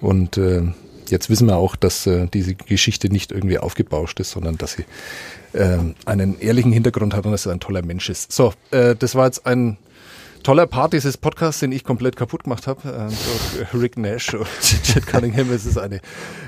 [0.00, 0.62] Und äh,
[1.10, 4.84] jetzt wissen wir auch, dass äh, diese Geschichte nicht irgendwie aufgebauscht ist, sondern dass sie
[5.54, 8.32] ähm, einen ehrlichen Hintergrund hat und dass er ein toller Mensch ist.
[8.32, 9.78] So, äh, das war jetzt ein
[10.42, 12.80] toller Part dieses Podcasts, den ich komplett kaputt gemacht habe.
[12.86, 14.46] Ähm, so Rick Nash und
[14.84, 16.00] Chad Cunningham, es ist eine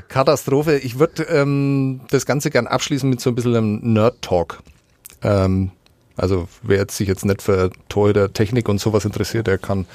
[0.09, 0.79] Katastrophe.
[0.79, 4.63] Ich würde ähm, das Ganze gern abschließen mit so ein bisschen einem Nerd-Talk.
[5.23, 5.73] Ähm,
[6.17, 9.87] also wer jetzt sich jetzt nicht für Torhüter Technik und sowas interessiert, der kann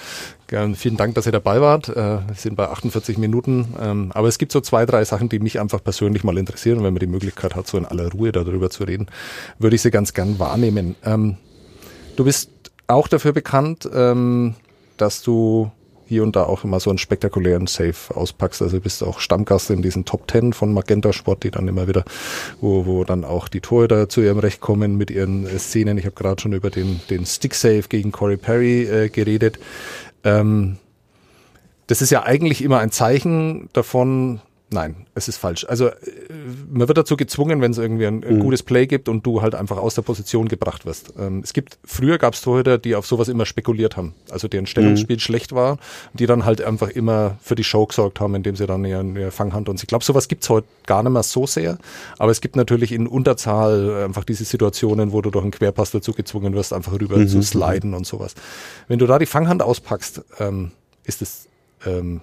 [0.48, 1.90] gern, vielen Dank, dass ihr dabei wart.
[1.90, 3.74] Äh, wir sind bei 48 Minuten.
[3.82, 6.78] Ähm, aber es gibt so zwei, drei Sachen, die mich einfach persönlich mal interessieren.
[6.78, 9.08] Und wenn man die Möglichkeit hat, so in aller Ruhe darüber zu reden,
[9.60, 10.96] würde ich sie ganz gern wahrnehmen.
[11.04, 11.38] Ähm,
[12.16, 12.52] du bist
[12.88, 14.56] auch dafür bekannt, ähm,
[14.98, 15.72] dass du
[16.12, 18.62] hier und da auch immer so einen spektakulären Save auspackst.
[18.62, 21.88] Also du bist auch Stammgast in diesen Top Ten von Magenta Sport, die dann immer
[21.88, 22.04] wieder,
[22.60, 25.98] wo, wo dann auch die Torhüter zu ihrem Recht kommen mit ihren äh, Szenen.
[25.98, 29.58] Ich habe gerade schon über den, den Stick Save gegen Corey Perry äh, geredet.
[30.26, 30.76] Ähm,
[31.88, 34.42] das ist ja eigentlich immer ein Zeichen davon,
[34.72, 35.66] nein, es ist falsch.
[35.68, 35.96] Also äh,
[36.70, 39.54] man wird dazu gezwungen, wenn es irgendwie ein, ein gutes Play gibt und du halt
[39.54, 41.14] einfach aus der Position gebracht wirst.
[41.20, 44.16] Ähm, es gibt, früher gab es Torhüter, die auf sowas immer spekuliert haben.
[44.32, 45.78] Also deren Stellungsspiel schlecht war,
[46.14, 49.32] die dann halt einfach immer für die Show gesorgt haben, indem sie dann ihre, ihre
[49.32, 51.78] Fanghand und ich glaube, sowas gibt's heute gar nicht mehr so sehr.
[52.18, 56.14] Aber es gibt natürlich in Unterzahl einfach diese Situationen, wo du durch einen Querpass dazu
[56.14, 58.36] gezwungen wirst, einfach rüber zu sliden und sowas.
[58.88, 60.72] Wenn du da die Fanghand auspackst, ähm,
[61.04, 61.48] ist es
[61.86, 62.22] ähm,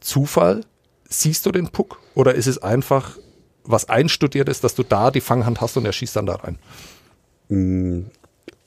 [0.00, 0.62] Zufall?
[1.08, 1.98] Siehst du den Puck?
[2.14, 3.16] Oder ist es einfach
[3.64, 6.58] was einstudiert ist, dass du da die Fanghand hast und er schießt dann da rein?
[7.48, 8.06] Mm,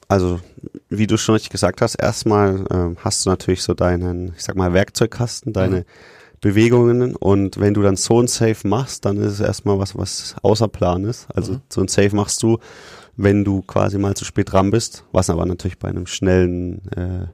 [0.07, 0.41] Also,
[0.89, 4.55] wie du schon richtig gesagt hast, erstmal ähm, hast du natürlich so deinen, ich sag
[4.57, 5.85] mal, Werkzeugkasten, deine Mhm.
[6.41, 10.35] Bewegungen und wenn du dann so ein Save machst, dann ist es erstmal was, was
[10.41, 11.27] außer Plan ist.
[11.33, 11.61] Also Mhm.
[11.69, 12.57] so ein Save machst du,
[13.15, 17.27] wenn du quasi mal zu spät dran bist, was aber natürlich bei einem schnellen, äh,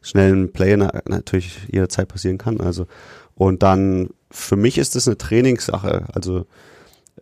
[0.00, 2.60] schnellen Play na natürlich jederzeit passieren kann.
[2.60, 2.86] Also
[3.34, 6.06] und dann für mich ist es eine Trainingssache.
[6.12, 6.46] Also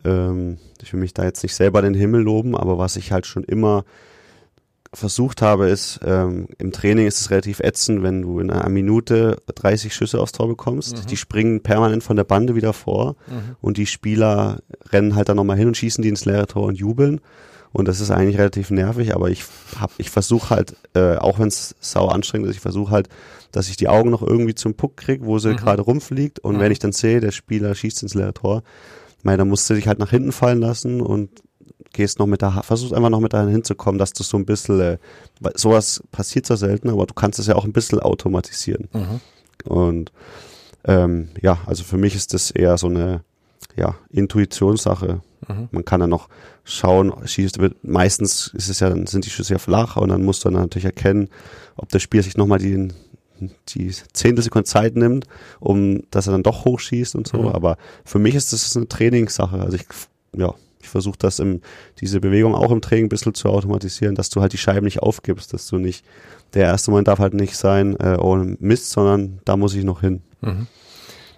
[0.04, 3.26] ähm, ich will mich da jetzt nicht selber den Himmel loben, aber was ich halt
[3.26, 3.84] schon immer
[4.94, 9.38] versucht habe, ist, ähm, im Training ist es relativ ätzend, wenn du in einer Minute
[9.54, 11.10] 30 Schüsse aufs Tor bekommst.
[11.10, 13.16] Die springen permanent von der Bande wieder vor
[13.62, 14.60] und die Spieler
[14.90, 17.20] rennen halt dann nochmal hin und schießen die ins leere Tor und jubeln.
[17.72, 19.44] Und das ist eigentlich relativ nervig, aber ich
[19.80, 23.08] hab, ich versuche halt, äh, auch wenn es sau anstrengend ist, ich versuche halt,
[23.50, 26.38] dass ich die Augen noch irgendwie zum Puck krieg, wo sie gerade rumfliegt.
[26.40, 28.62] Und wenn ich dann sehe, der Spieler schießt ins leere Tor,
[29.22, 31.30] mei, dann musst du dich halt nach hinten fallen lassen und
[31.92, 34.80] gehst noch mit der, versuchst einfach noch mit Hand hinzukommen, dass du so ein bisschen,
[34.80, 34.98] äh,
[35.54, 38.88] sowas passiert zwar selten, aber du kannst es ja auch ein bisschen automatisieren.
[39.64, 40.12] Und
[40.84, 43.22] ähm, ja, also für mich ist das eher so eine
[43.76, 45.20] ja, Intuitionssache.
[45.48, 45.68] Mhm.
[45.70, 46.28] Man kann dann noch
[46.64, 50.44] schauen, schießt, meistens ist es ja, dann sind die Schüsse ja flach und dann musst
[50.44, 51.28] du dann natürlich erkennen,
[51.76, 52.88] ob der Spieler sich nochmal die,
[53.68, 55.26] die Zehntelsekunde Zeit nimmt,
[55.60, 57.38] um dass er dann doch hochschießt und so.
[57.38, 57.48] Mhm.
[57.48, 59.58] Aber für mich ist das eine Trainingssache.
[59.60, 59.86] Also ich,
[60.36, 61.60] ja, ich versuche das im,
[62.00, 65.00] diese Bewegung auch im Training ein bisschen zu automatisieren, dass du halt die Scheiben nicht
[65.00, 66.04] aufgibst, dass du nicht,
[66.54, 70.00] der erste Moment darf halt nicht sein, äh, oh Mist, sondern da muss ich noch
[70.00, 70.22] hin.
[70.40, 70.66] Mhm.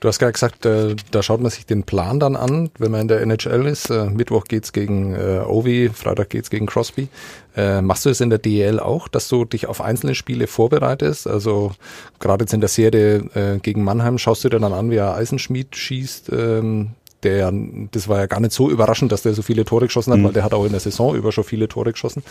[0.04, 3.00] Du hast gerade gesagt, äh, da schaut man sich den Plan dann an, wenn man
[3.00, 3.88] in der NHL ist.
[3.88, 7.08] Äh, Mittwoch geht's gegen äh, Ovi, Freitag geht's gegen Crosby.
[7.56, 11.26] Äh, machst du es in der DEL auch, dass du dich auf einzelne Spiele vorbereitest?
[11.26, 11.72] Also
[12.20, 15.14] gerade jetzt in der Serie äh, gegen Mannheim schaust du dir dann an, wie er
[15.14, 16.30] Eisenschmied schießt.
[16.32, 16.90] Ähm,
[17.22, 17.50] der,
[17.90, 20.24] das war ja gar nicht so überraschend, dass der so viele Tore geschossen hat, Mhm.
[20.24, 22.22] weil der hat auch in der Saison über schon viele Tore geschossen.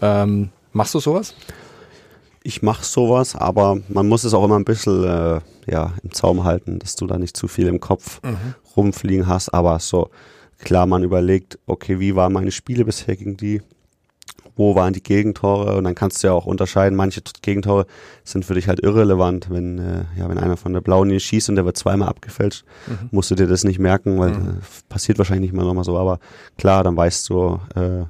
[0.00, 1.34] Ähm, machst du sowas?
[2.46, 6.44] Ich mache sowas, aber man muss es auch immer ein bisschen äh, ja, im Zaum
[6.44, 8.20] halten, dass du da nicht zu viel im Kopf
[8.76, 9.48] rumfliegen hast.
[9.52, 10.10] Aber so
[10.60, 13.62] klar, man überlegt, okay, wie waren meine Spiele bisher gegen die?
[14.54, 15.76] Wo waren die Gegentore?
[15.76, 17.84] Und dann kannst du ja auch unterscheiden, manche Gegentore
[18.24, 19.48] sind für dich halt irrelevant.
[19.50, 22.64] Wenn, äh, ja, wenn einer von der blauen Linie schießt und der wird zweimal abgefälscht,
[23.10, 24.48] musst du dir das nicht merken, weil Mhm.
[24.48, 24.52] äh,
[24.88, 25.98] passiert wahrscheinlich nicht mal nochmal so.
[25.98, 26.20] Aber
[26.56, 28.04] klar, dann weißt du, äh,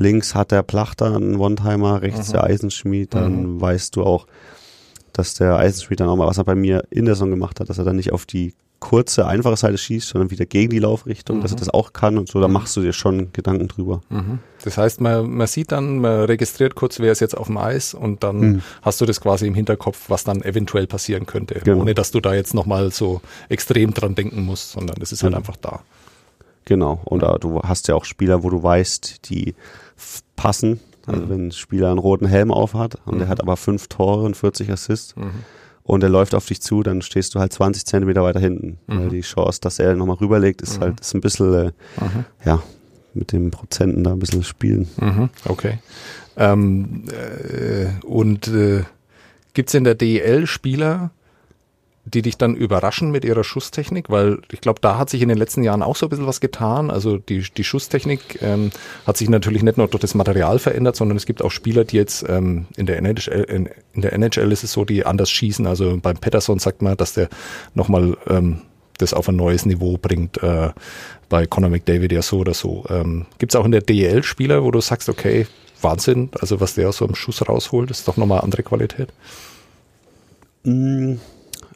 [0.00, 2.32] links hat der Plachter einen One-Timer, rechts Mhm.
[2.32, 4.26] der Eisenschmied, dann weißt du auch,
[5.12, 7.68] dass der Eisenschmied dann auch mal, was er bei mir in der Saison gemacht hat,
[7.68, 11.42] dass er dann nicht auf die kurze, einfache Seite schießt, sondern wieder gegen die Laufrichtung,
[11.42, 14.00] dass er das auch kann und so, da machst du dir schon Gedanken drüber.
[14.08, 14.38] Mhm.
[14.64, 17.92] Das heißt, man, man sieht dann, man registriert kurz, wer ist jetzt auf dem Eis
[17.92, 18.62] und dann Mhm.
[18.80, 21.82] hast du das quasi im Hinterkopf, was dann eventuell passieren könnte, Genau.
[21.82, 23.20] ohne dass du da jetzt nochmal so
[23.50, 25.38] extrem dran denken musst, sondern das ist halt Mhm.
[25.38, 25.80] einfach da.
[26.64, 27.00] Genau.
[27.04, 29.54] Und äh, du hast ja auch Spieler, wo du weißt, die
[30.36, 30.80] passen.
[31.06, 34.36] Also wenn ein Spieler einen roten Helm aufhat und der hat aber fünf Tore und
[34.36, 35.14] 40 Assists
[35.82, 38.78] und er läuft auf dich zu, dann stehst du halt 20 Zentimeter weiter hinten.
[38.86, 41.72] Weil die Chance, dass er nochmal rüberlegt, ist halt ist ein bisschen, äh,
[42.44, 42.62] ja,
[43.14, 44.88] mit den Prozenten da ein bisschen spielen.
[45.00, 45.30] Mhm.
[45.46, 45.78] Okay.
[46.36, 48.84] Ähm, äh, und äh,
[49.52, 51.10] gibt es in der DEL Spieler,
[52.12, 54.10] die dich dann überraschen mit ihrer Schusstechnik?
[54.10, 56.40] Weil ich glaube, da hat sich in den letzten Jahren auch so ein bisschen was
[56.40, 56.90] getan.
[56.90, 58.70] Also die, die Schusstechnik ähm,
[59.06, 61.96] hat sich natürlich nicht nur durch das Material verändert, sondern es gibt auch Spieler, die
[61.96, 65.66] jetzt ähm, in, der NHL, in, in der NHL ist es so, die anders schießen.
[65.66, 67.28] Also beim Pettersson sagt man, dass der
[67.74, 68.62] nochmal ähm,
[68.98, 70.42] das auf ein neues Niveau bringt.
[70.42, 70.70] Äh,
[71.28, 72.84] bei Conor McDavid ja so oder so.
[72.90, 75.46] Ähm, Gibt es auch in der DEL Spieler, wo du sagst, okay,
[75.80, 79.08] Wahnsinn, also was der aus so einem Schuss rausholt, ist doch nochmal andere Qualität.
[80.64, 81.14] Mm,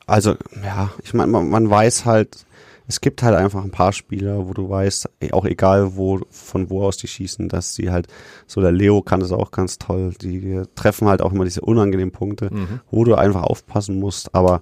[0.06, 2.44] Also, ja, ich meine, man, man weiß halt,
[2.86, 6.68] es gibt halt einfach ein paar Spieler, wo du weißt, eh, auch egal wo, von
[6.68, 8.08] wo aus die schießen, dass die halt,
[8.46, 12.12] so der Leo kann das auch ganz toll, die treffen halt auch immer diese unangenehmen
[12.12, 12.50] Punkte,
[12.90, 14.60] wo du einfach aufpassen musst, aber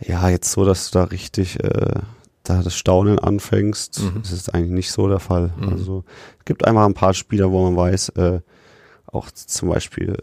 [0.00, 2.00] ja, jetzt so, dass du da richtig, äh,
[2.42, 5.52] da das Staunen anfängst, das ist eigentlich nicht so der Fall.
[5.70, 6.04] Also,
[6.38, 8.40] es gibt einfach ein paar Spieler, wo man weiß, äh,
[9.06, 10.16] auch zum Beispiel,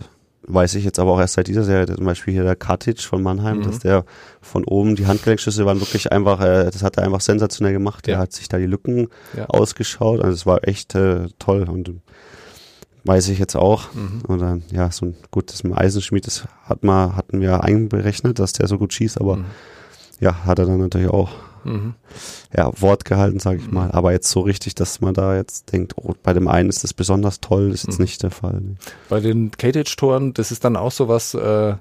[0.48, 3.22] weiß ich jetzt aber auch erst seit dieser Serie, zum Beispiel hier der Katic von
[3.22, 4.06] Mannheim, dass der
[4.42, 8.08] von oben, die Handgelenkschüsse waren wirklich einfach, äh, das hat er einfach sensationell gemacht.
[8.08, 8.20] Der Ja.
[8.22, 9.46] hat sich da die Lücken Ja.
[9.48, 11.92] ausgeschaut, also es war echt äh, toll und
[13.04, 13.94] weiß ich jetzt auch.
[13.94, 14.22] Mhm.
[14.28, 18.68] Und dann, ja, so ein gutes Eisenschmied, das hat mal, hatten wir einberechnet, dass der
[18.68, 19.46] so gut schießt, aber Mhm.
[20.20, 21.30] ja, hat er dann natürlich auch
[21.68, 21.94] Mhm.
[22.56, 23.92] ja, Wort gehalten, sage ich mal.
[23.92, 26.94] Aber jetzt so richtig, dass man da jetzt denkt, oh, bei dem einen ist das
[26.94, 27.92] besonders toll, ist Mhm.
[27.92, 28.54] jetzt nicht der Fall.
[28.62, 28.76] ne.
[29.10, 31.76] Bei den Katage-Toren, das ist dann auch sowas, äh,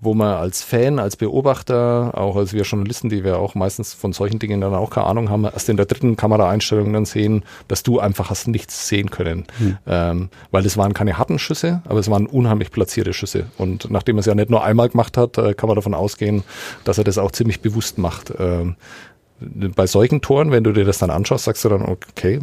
[0.00, 4.14] wo man als Fan, als Beobachter, auch als wir Journalisten, die wir auch meistens von
[4.14, 7.82] solchen Dingen dann auch keine Ahnung haben, erst in der dritten Kameraeinstellung dann sehen, dass
[7.82, 9.44] du einfach hast nichts sehen können.
[9.86, 13.46] Ähm, weil es waren keine harten Schüsse, aber es waren unheimlich platzierte Schüsse.
[13.58, 16.44] Und nachdem er es ja nicht nur einmal gemacht hat, äh, kann man davon ausgehen,
[16.84, 18.32] dass er das auch ziemlich bewusst macht.
[18.38, 18.76] Ähm,
[19.40, 22.40] bei solchen Toren, wenn du dir das dann anschaust, sagst du dann, okay,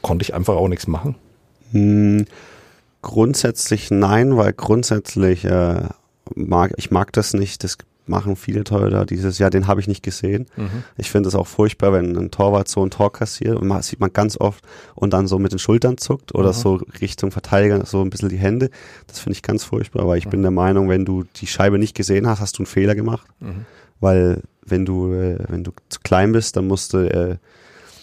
[0.00, 1.16] konnte ich einfach auch nichts machen.
[1.72, 2.24] Hm,
[3.02, 5.82] grundsätzlich nein, weil grundsätzlich äh,
[6.34, 7.64] mag ich mag das nicht.
[7.64, 10.46] Das machen viele Torhüter dieses Jahr, den habe ich nicht gesehen.
[10.96, 14.00] Ich finde es auch furchtbar, wenn ein Torwart so ein Tor kassiert und man, sieht
[14.00, 14.64] man ganz oft
[14.96, 18.36] und dann so mit den Schultern zuckt oder so Richtung Verteidiger so ein bisschen die
[18.38, 18.70] Hände.
[19.06, 21.94] Das finde ich ganz furchtbar, weil ich bin der Meinung, wenn du die Scheibe nicht
[21.94, 23.26] gesehen hast, hast du einen Fehler gemacht.
[24.00, 27.36] Weil wenn du, äh, wenn du zu klein bist, dann musst du äh,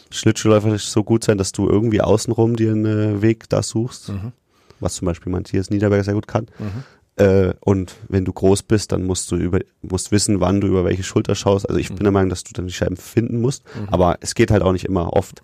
[0.09, 4.09] schlittschuhläuferisch so gut sein, dass du irgendwie außenrum dir einen äh, Weg da suchst.
[4.79, 6.47] Was zum Beispiel Matthias Niederberger sehr gut kann.
[7.17, 10.85] Äh, und wenn du groß bist, dann musst du über, musst wissen, wann du über
[10.85, 11.67] welche Schulter schaust.
[11.67, 13.63] Also ich bin der Meinung, dass du dann die Scheiben finden musst.
[13.87, 15.41] Aber es geht halt auch nicht immer oft.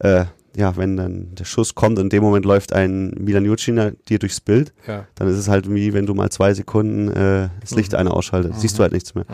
[0.00, 3.90] Äh, ja, wenn dann der Schuss kommt und in dem Moment läuft ein Milan Jucina
[4.08, 5.06] dir durchs Bild, Ja.
[5.16, 8.54] dann ist es halt wie wenn du mal zwei Sekunden äh, das Licht einer ausschaltet.
[8.56, 9.24] Siehst du halt nichts mehr.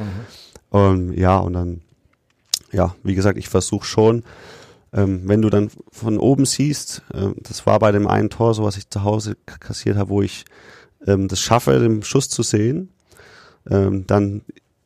[0.71, 1.81] Und ja, und dann
[2.73, 4.23] ja, wie gesagt, ich versuche schon,
[4.93, 8.63] ähm, wenn du dann von oben siehst, äh, das war bei dem einen Tor so,
[8.65, 10.45] was ich zu Hause kassiert habe, wo ich
[11.07, 12.91] ähm, das schaffe, den Schuss zu sehen,
[13.69, 14.43] ähm, dann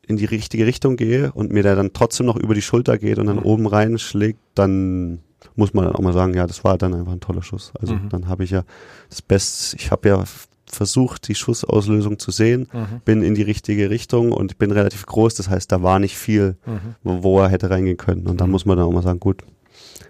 [0.07, 3.17] in die richtige Richtung gehe und mir der dann trotzdem noch über die Schulter geht
[3.17, 3.43] und dann mhm.
[3.43, 5.19] oben reinschlägt, dann
[5.55, 7.71] muss man dann auch mal sagen, ja, das war dann einfach ein toller Schuss.
[7.79, 8.09] Also mhm.
[8.09, 8.63] dann habe ich ja
[9.09, 10.23] das Beste, ich habe ja
[10.65, 13.01] versucht, die Schussauslösung zu sehen, mhm.
[13.03, 16.57] bin in die richtige Richtung und bin relativ groß, das heißt, da war nicht viel,
[16.65, 16.95] mhm.
[17.03, 18.27] wo er hätte reingehen können.
[18.27, 18.51] Und dann mhm.
[18.51, 19.43] muss man dann auch mal sagen, gut,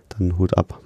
[0.10, 0.82] dann Hut ab.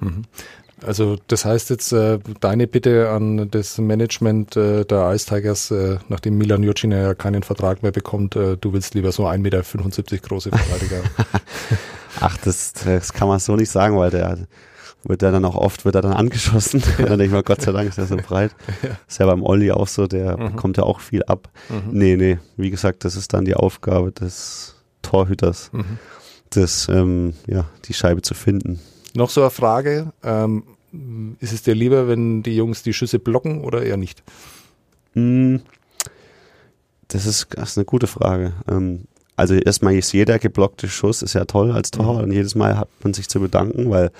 [0.85, 5.97] Also das heißt jetzt äh, deine Bitte an das Management äh, der Ice Tigers, äh,
[6.07, 10.17] nachdem Milan Jurcina ja keinen Vertrag mehr bekommt, äh, du willst lieber so 1,75 Meter
[10.17, 11.01] große Verteidiger.
[12.19, 14.37] Ach, das, das kann man so nicht sagen, weil der
[15.03, 16.83] wird er dann auch oft wird er dann angeschossen.
[16.97, 17.05] Ja.
[17.05, 18.51] dann denke ich mal, Gott sei Dank ist er so breit.
[18.81, 18.97] Ja.
[19.07, 20.51] Ist ja beim Olli auch so, der mhm.
[20.53, 21.49] bekommt ja auch viel ab.
[21.69, 21.81] Mhm.
[21.91, 25.97] Nee, nee, wie gesagt, das ist dann die Aufgabe des Torhüters, mhm.
[26.49, 28.79] das, ähm, ja, die Scheibe zu finden.
[29.15, 30.63] Noch so eine Frage, ähm,
[31.39, 34.23] ist es dir lieber, wenn die Jungs die Schüsse blocken oder eher nicht?
[35.13, 35.61] Hm,
[37.07, 38.53] das ist, das ist eine gute Frage.
[38.69, 39.05] Ähm,
[39.35, 42.23] also erstmal ist jeder geblockte Schuss ist ja toll als Tor mhm.
[42.23, 44.11] und jedes Mal hat man sich zu bedanken, weil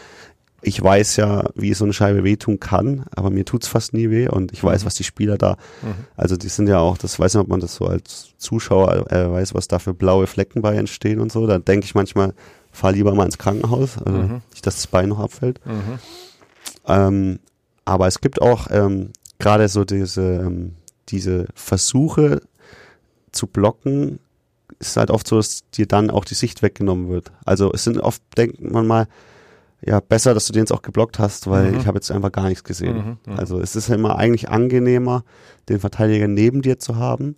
[0.62, 4.28] ich weiß ja, wie so eine Scheibe wehtun kann, aber mir tut's fast nie weh
[4.28, 4.86] und ich weiß, mhm.
[4.86, 6.06] was die Spieler da, mhm.
[6.16, 9.32] also die sind ja auch, das weiß nicht, ob man das so als Zuschauer äh,
[9.32, 11.48] weiß, was da für blaue Flecken bei entstehen und so.
[11.48, 12.34] Da denke ich manchmal,
[12.72, 14.42] fahr lieber mal ins Krankenhaus, also mhm.
[14.52, 15.66] nicht, dass das Bein noch abfällt.
[15.66, 16.00] Mhm.
[16.88, 17.40] Ähm,
[17.86, 20.76] aber es gibt auch ähm, gerade so diese, ähm,
[21.10, 22.42] diese Versuche
[23.32, 24.20] zu blocken,
[24.80, 27.32] ist halt oft so, dass dir dann auch die Sicht weggenommen wird.
[27.46, 29.08] Also es sind oft, denkt man mal,
[29.82, 31.80] ja, besser, dass du den jetzt auch geblockt hast, weil mhm.
[31.80, 33.18] ich habe jetzt einfach gar nichts gesehen.
[33.26, 35.24] Mhm, mhm, also es ist ja immer eigentlich angenehmer,
[35.70, 37.38] den Verteidiger neben dir zu haben,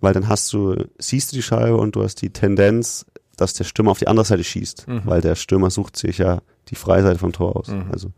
[0.00, 3.06] weil dann hast du, siehst du die Scheibe und du hast die Tendenz,
[3.40, 5.02] dass der Stürmer auf die andere Seite schießt, mhm.
[5.04, 7.68] weil der Stürmer sucht sich ja die Freiseite vom Tor aus.
[7.68, 7.86] Mhm.
[7.90, 8.12] Also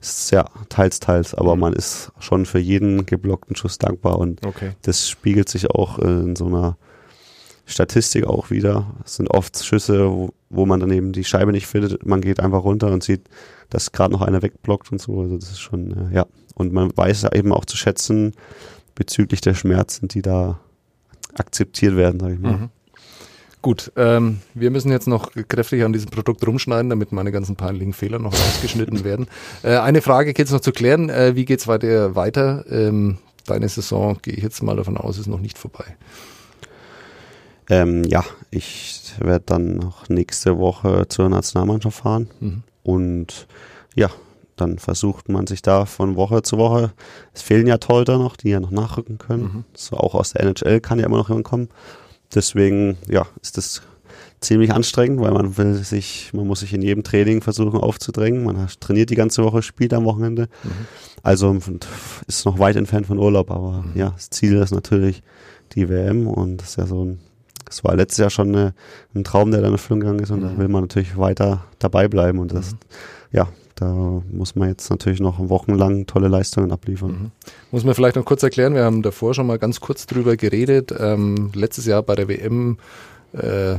[0.00, 1.60] es ist ja teils, teils, aber mhm.
[1.60, 4.72] man ist schon für jeden geblockten Schuss dankbar und okay.
[4.82, 6.76] das spiegelt sich auch in so einer
[7.66, 8.86] Statistik auch wieder.
[9.04, 12.04] Es sind oft Schüsse, wo, wo man dann eben die Scheibe nicht findet.
[12.04, 13.22] Man geht einfach runter und sieht,
[13.70, 15.20] dass gerade noch einer wegblockt und so.
[15.20, 16.26] Also das ist schon, äh, ja.
[16.54, 18.34] Und man weiß eben auch zu schätzen
[18.94, 20.60] bezüglich der Schmerzen, die da
[21.34, 22.52] akzeptiert werden, sage ich mal.
[22.52, 22.68] Mhm.
[23.62, 27.92] Gut, ähm, wir müssen jetzt noch kräftig an diesem Produkt rumschneiden, damit meine ganzen peinlichen
[27.92, 29.28] Fehler noch ausgeschnitten werden.
[29.62, 31.08] Äh, eine Frage geht es noch zu klären.
[31.08, 32.16] Äh, wie geht's weiter?
[32.16, 32.64] weiter?
[32.68, 35.84] Ähm, deine Saison, gehe ich jetzt mal davon aus, ist noch nicht vorbei.
[37.70, 42.62] Ähm, ja, ich werde dann noch nächste Woche zur Nationalmannschaft fahren mhm.
[42.82, 43.46] und
[43.94, 44.10] ja,
[44.56, 46.92] dann versucht man sich da von Woche zu Woche.
[47.32, 49.42] Es fehlen ja Torhüter noch, die ja noch nachrücken können.
[49.42, 49.64] Mhm.
[49.74, 51.68] So auch aus der NHL kann ja immer noch jemand kommen.
[52.34, 53.82] Deswegen, ja, ist das
[54.40, 58.44] ziemlich anstrengend, weil man will sich, man muss sich in jedem Training versuchen aufzudrängen.
[58.44, 60.48] Man trainiert die ganze Woche, spielt am Wochenende.
[60.64, 60.70] Mhm.
[61.22, 61.56] Also
[62.26, 63.92] ist noch weit entfernt von Urlaub, aber mhm.
[63.94, 65.22] ja, das Ziel ist natürlich
[65.74, 67.20] die WM und das ist ja so ein
[67.72, 68.74] es war letztes Jahr schon eine,
[69.14, 70.48] ein Traum, der da in Erfüllung gegangen ist und mhm.
[70.48, 72.78] da will man natürlich weiter dabei bleiben und das, mhm.
[73.32, 77.10] ja, da muss man jetzt natürlich noch wochenlang tolle Leistungen abliefern.
[77.10, 77.30] Mhm.
[77.70, 80.94] Muss man vielleicht noch kurz erklären, wir haben davor schon mal ganz kurz drüber geredet.
[80.98, 82.78] Ähm, letztes Jahr bei der WM
[83.32, 83.76] äh,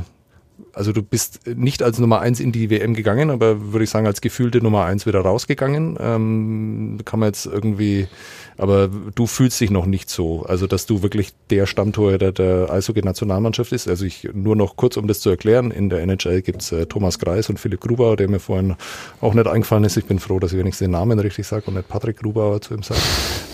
[0.72, 4.06] also du bist nicht als Nummer eins in die WM gegangen, aber würde ich sagen,
[4.06, 5.96] als gefühlte Nummer eins wieder rausgegangen.
[6.00, 8.08] Ähm, kann man jetzt irgendwie,
[8.56, 13.72] aber du fühlst dich noch nicht so, also dass du wirklich der Stammtorhüter der Eishockey-Nationalmannschaft
[13.72, 13.88] ist.
[13.88, 17.18] Also ich nur noch kurz, um das zu erklären, in der NHL gibt's äh, Thomas
[17.18, 18.76] Kreis und Philipp Grubauer, der mir vorhin
[19.20, 19.96] auch nicht eingefallen ist.
[19.96, 22.74] Ich bin froh, dass ich wenigstens den Namen richtig sage und nicht Patrick Grubauer zu
[22.74, 23.00] ihm sage.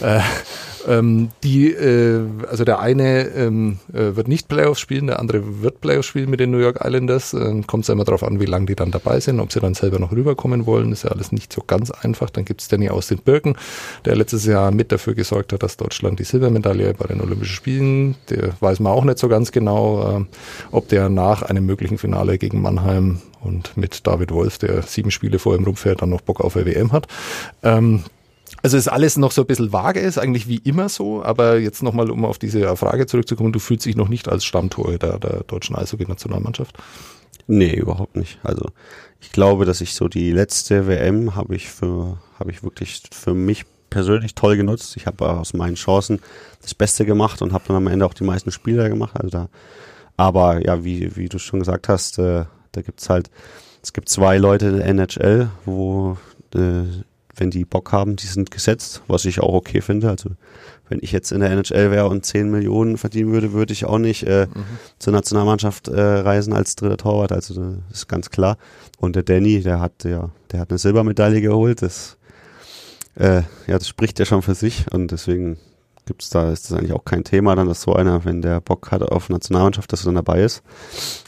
[0.01, 0.21] Äh,
[0.89, 5.81] ähm, die, äh, also der eine ähm, äh, wird nicht Playoffs spielen, der andere wird
[5.81, 7.35] Playoffs spielen mit den New York Islanders.
[7.35, 9.61] Äh, Kommt es ja immer darauf an, wie lange die dann dabei sind, ob sie
[9.61, 10.93] dann selber noch rüberkommen wollen.
[10.93, 12.31] Ist ja alles nicht so ganz einfach.
[12.31, 13.57] Dann gibt es Danny aus den Birken,
[14.05, 18.15] der letztes Jahr mit dafür gesorgt hat, dass Deutschland die Silbermedaille bei den Olympischen Spielen,
[18.29, 20.25] der weiß man auch nicht so ganz genau, äh,
[20.71, 25.39] ob der nach einem möglichen Finale gegen Mannheim und mit David Wolf, der sieben Spiele
[25.39, 27.07] vor ihm rumfährt, dann noch Bock auf der WM hat.
[27.63, 28.05] Ähm,
[28.63, 31.83] also ist alles noch so ein bisschen vage, ist eigentlich wie immer so, aber jetzt
[31.83, 35.77] nochmal, um auf diese Frage zurückzukommen, du fühlst dich noch nicht als Stammtorhüter der deutschen
[35.77, 36.77] Eishockey-Nationalmannschaft?
[37.47, 38.39] Nee, überhaupt nicht.
[38.43, 38.67] Also
[39.21, 43.35] ich glaube, dass ich so die letzte WM habe ich für, habe ich wirklich für
[43.35, 44.97] mich persönlich toll genutzt.
[44.97, 46.21] Ich habe aus meinen Chancen
[46.63, 49.17] das Beste gemacht und habe dann am Ende auch die meisten Spieler gemacht.
[49.17, 49.49] Also da,
[50.17, 53.31] aber ja, wie, wie du schon gesagt hast, äh, da gibt's halt,
[53.83, 56.17] es gibt zwei Leute in der NHL, wo
[56.55, 56.85] äh,
[57.41, 60.11] wenn die Bock haben, die sind gesetzt, was ich auch okay finde.
[60.11, 60.31] Also
[60.91, 63.99] wenn ich jetzt in der NHL wäre und 10 Millionen verdienen würde, würde ich auch
[63.99, 64.65] nicht äh, mhm.
[64.99, 67.33] zur Nationalmannschaft äh, reisen als dritter Torwart.
[67.33, 68.59] Also das ist ganz klar.
[68.99, 71.81] Und der Danny, der hat ja, der hat eine Silbermedaille geholt.
[71.81, 72.19] Das,
[73.15, 75.57] äh, ja, das spricht ja schon für sich und deswegen
[76.05, 78.91] gibt's da, ist das eigentlich auch kein Thema, dann, dass so einer, wenn der Bock
[78.91, 80.63] hat auf Nationalmannschaft, dass er dann dabei ist.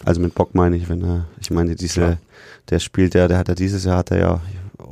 [0.04, 2.18] Also mit Bock meine ich, wenn er, ich meine, diese, Klar.
[2.68, 4.40] der spielt ja, der hat ja dieses Jahr, hat er ja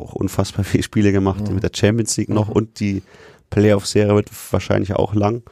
[0.01, 1.55] auch unfassbar viele Spiele gemacht, mhm.
[1.55, 2.55] mit der Champions League noch mhm.
[2.55, 3.03] und die
[3.51, 5.43] Playoff-Serie wird wahrscheinlich auch lang.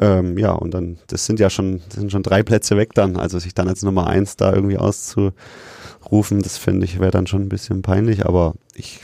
[0.00, 3.16] Ähm, ja, und dann, das sind ja schon, das sind schon drei Plätze weg dann.
[3.16, 7.42] Also sich dann als Nummer eins da irgendwie auszurufen, das finde ich, wäre dann schon
[7.42, 8.26] ein bisschen peinlich.
[8.26, 9.02] Aber ich,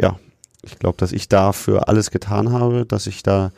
[0.00, 0.18] ja,
[0.62, 3.52] ich glaube, dass ich dafür alles getan habe, dass ich da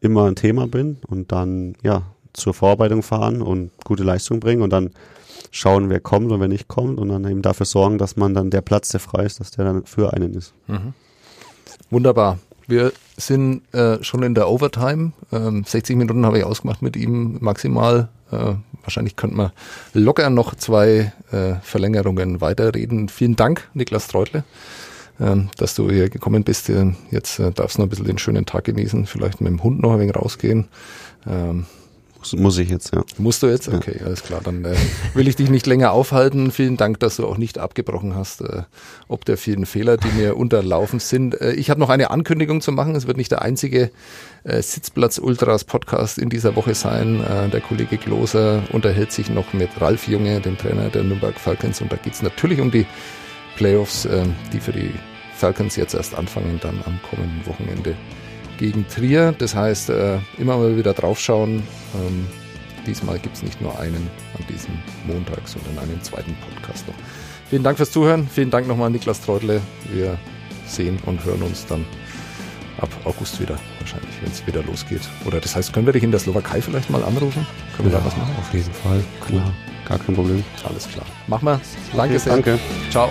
[0.00, 4.70] immer ein Thema bin und dann, ja, zur Vorarbeitung fahren und gute Leistung bringen und
[4.70, 4.90] dann
[5.50, 8.50] schauen, wer kommt und wer nicht kommt und dann eben dafür sorgen, dass man dann
[8.50, 10.54] der Platz, der frei ist, dass der dann für einen ist.
[10.66, 10.94] Mhm.
[11.90, 12.38] Wunderbar.
[12.66, 15.12] Wir sind äh, schon in der Overtime.
[15.32, 18.08] Ähm, 60 Minuten habe ich ausgemacht mit ihm maximal.
[18.30, 19.50] Äh, wahrscheinlich könnte man
[19.92, 23.08] locker noch zwei äh, Verlängerungen weiterreden.
[23.08, 24.44] Vielen Dank, Niklas Treutle,
[25.18, 26.70] ähm, dass du hier gekommen bist.
[27.10, 29.80] Jetzt äh, darfst du noch ein bisschen den schönen Tag genießen, vielleicht mit dem Hund
[29.80, 30.68] noch ein wenig rausgehen.
[31.26, 31.66] Ähm,
[32.20, 33.02] muss, muss ich jetzt, ja.
[33.16, 33.68] Musst du jetzt?
[33.68, 34.06] Okay, ja.
[34.06, 34.40] alles klar.
[34.44, 34.76] Dann äh,
[35.14, 36.50] will ich dich nicht länger aufhalten.
[36.50, 38.62] Vielen Dank, dass du auch nicht abgebrochen hast, äh,
[39.08, 41.40] ob der vielen Fehler, die mir unterlaufen sind.
[41.40, 42.94] Äh, ich habe noch eine Ankündigung zu machen.
[42.94, 43.90] Es wird nicht der einzige
[44.44, 47.24] äh, Sitzplatz Ultras Podcast in dieser Woche sein.
[47.24, 51.80] Äh, der Kollege Gloser unterhält sich noch mit Ralf Junge, dem Trainer der Nürnberg Falcons.
[51.80, 52.86] Und da geht es natürlich um die
[53.56, 54.92] Playoffs, äh, die für die
[55.34, 57.96] Falcons jetzt erst anfangen, dann am kommenden Wochenende
[58.60, 59.34] gegen Trier.
[59.36, 61.62] Das heißt, äh, immer mal wieder draufschauen.
[61.94, 62.26] Ähm,
[62.86, 64.08] diesmal gibt es nicht nur einen
[64.38, 64.74] an diesem
[65.06, 66.94] Montag, sondern einen zweiten Podcast noch.
[67.48, 68.28] Vielen Dank fürs Zuhören.
[68.28, 69.60] Vielen Dank nochmal an Niklas Treutle.
[69.90, 70.16] Wir
[70.66, 71.84] sehen und hören uns dann
[72.78, 75.02] ab August wieder, wahrscheinlich, wenn es wieder losgeht.
[75.24, 77.46] Oder das heißt, können wir dich in der Slowakei vielleicht mal anrufen?
[77.76, 78.34] Können wir ja, da was machen?
[78.38, 79.52] Auf jeden Fall, klar.
[79.88, 80.44] Gar kein Problem.
[80.68, 81.06] Alles klar.
[81.26, 81.60] Mach mal.
[81.96, 82.32] Danke okay, sehr.
[82.34, 82.58] Danke.
[82.90, 83.10] Ciao.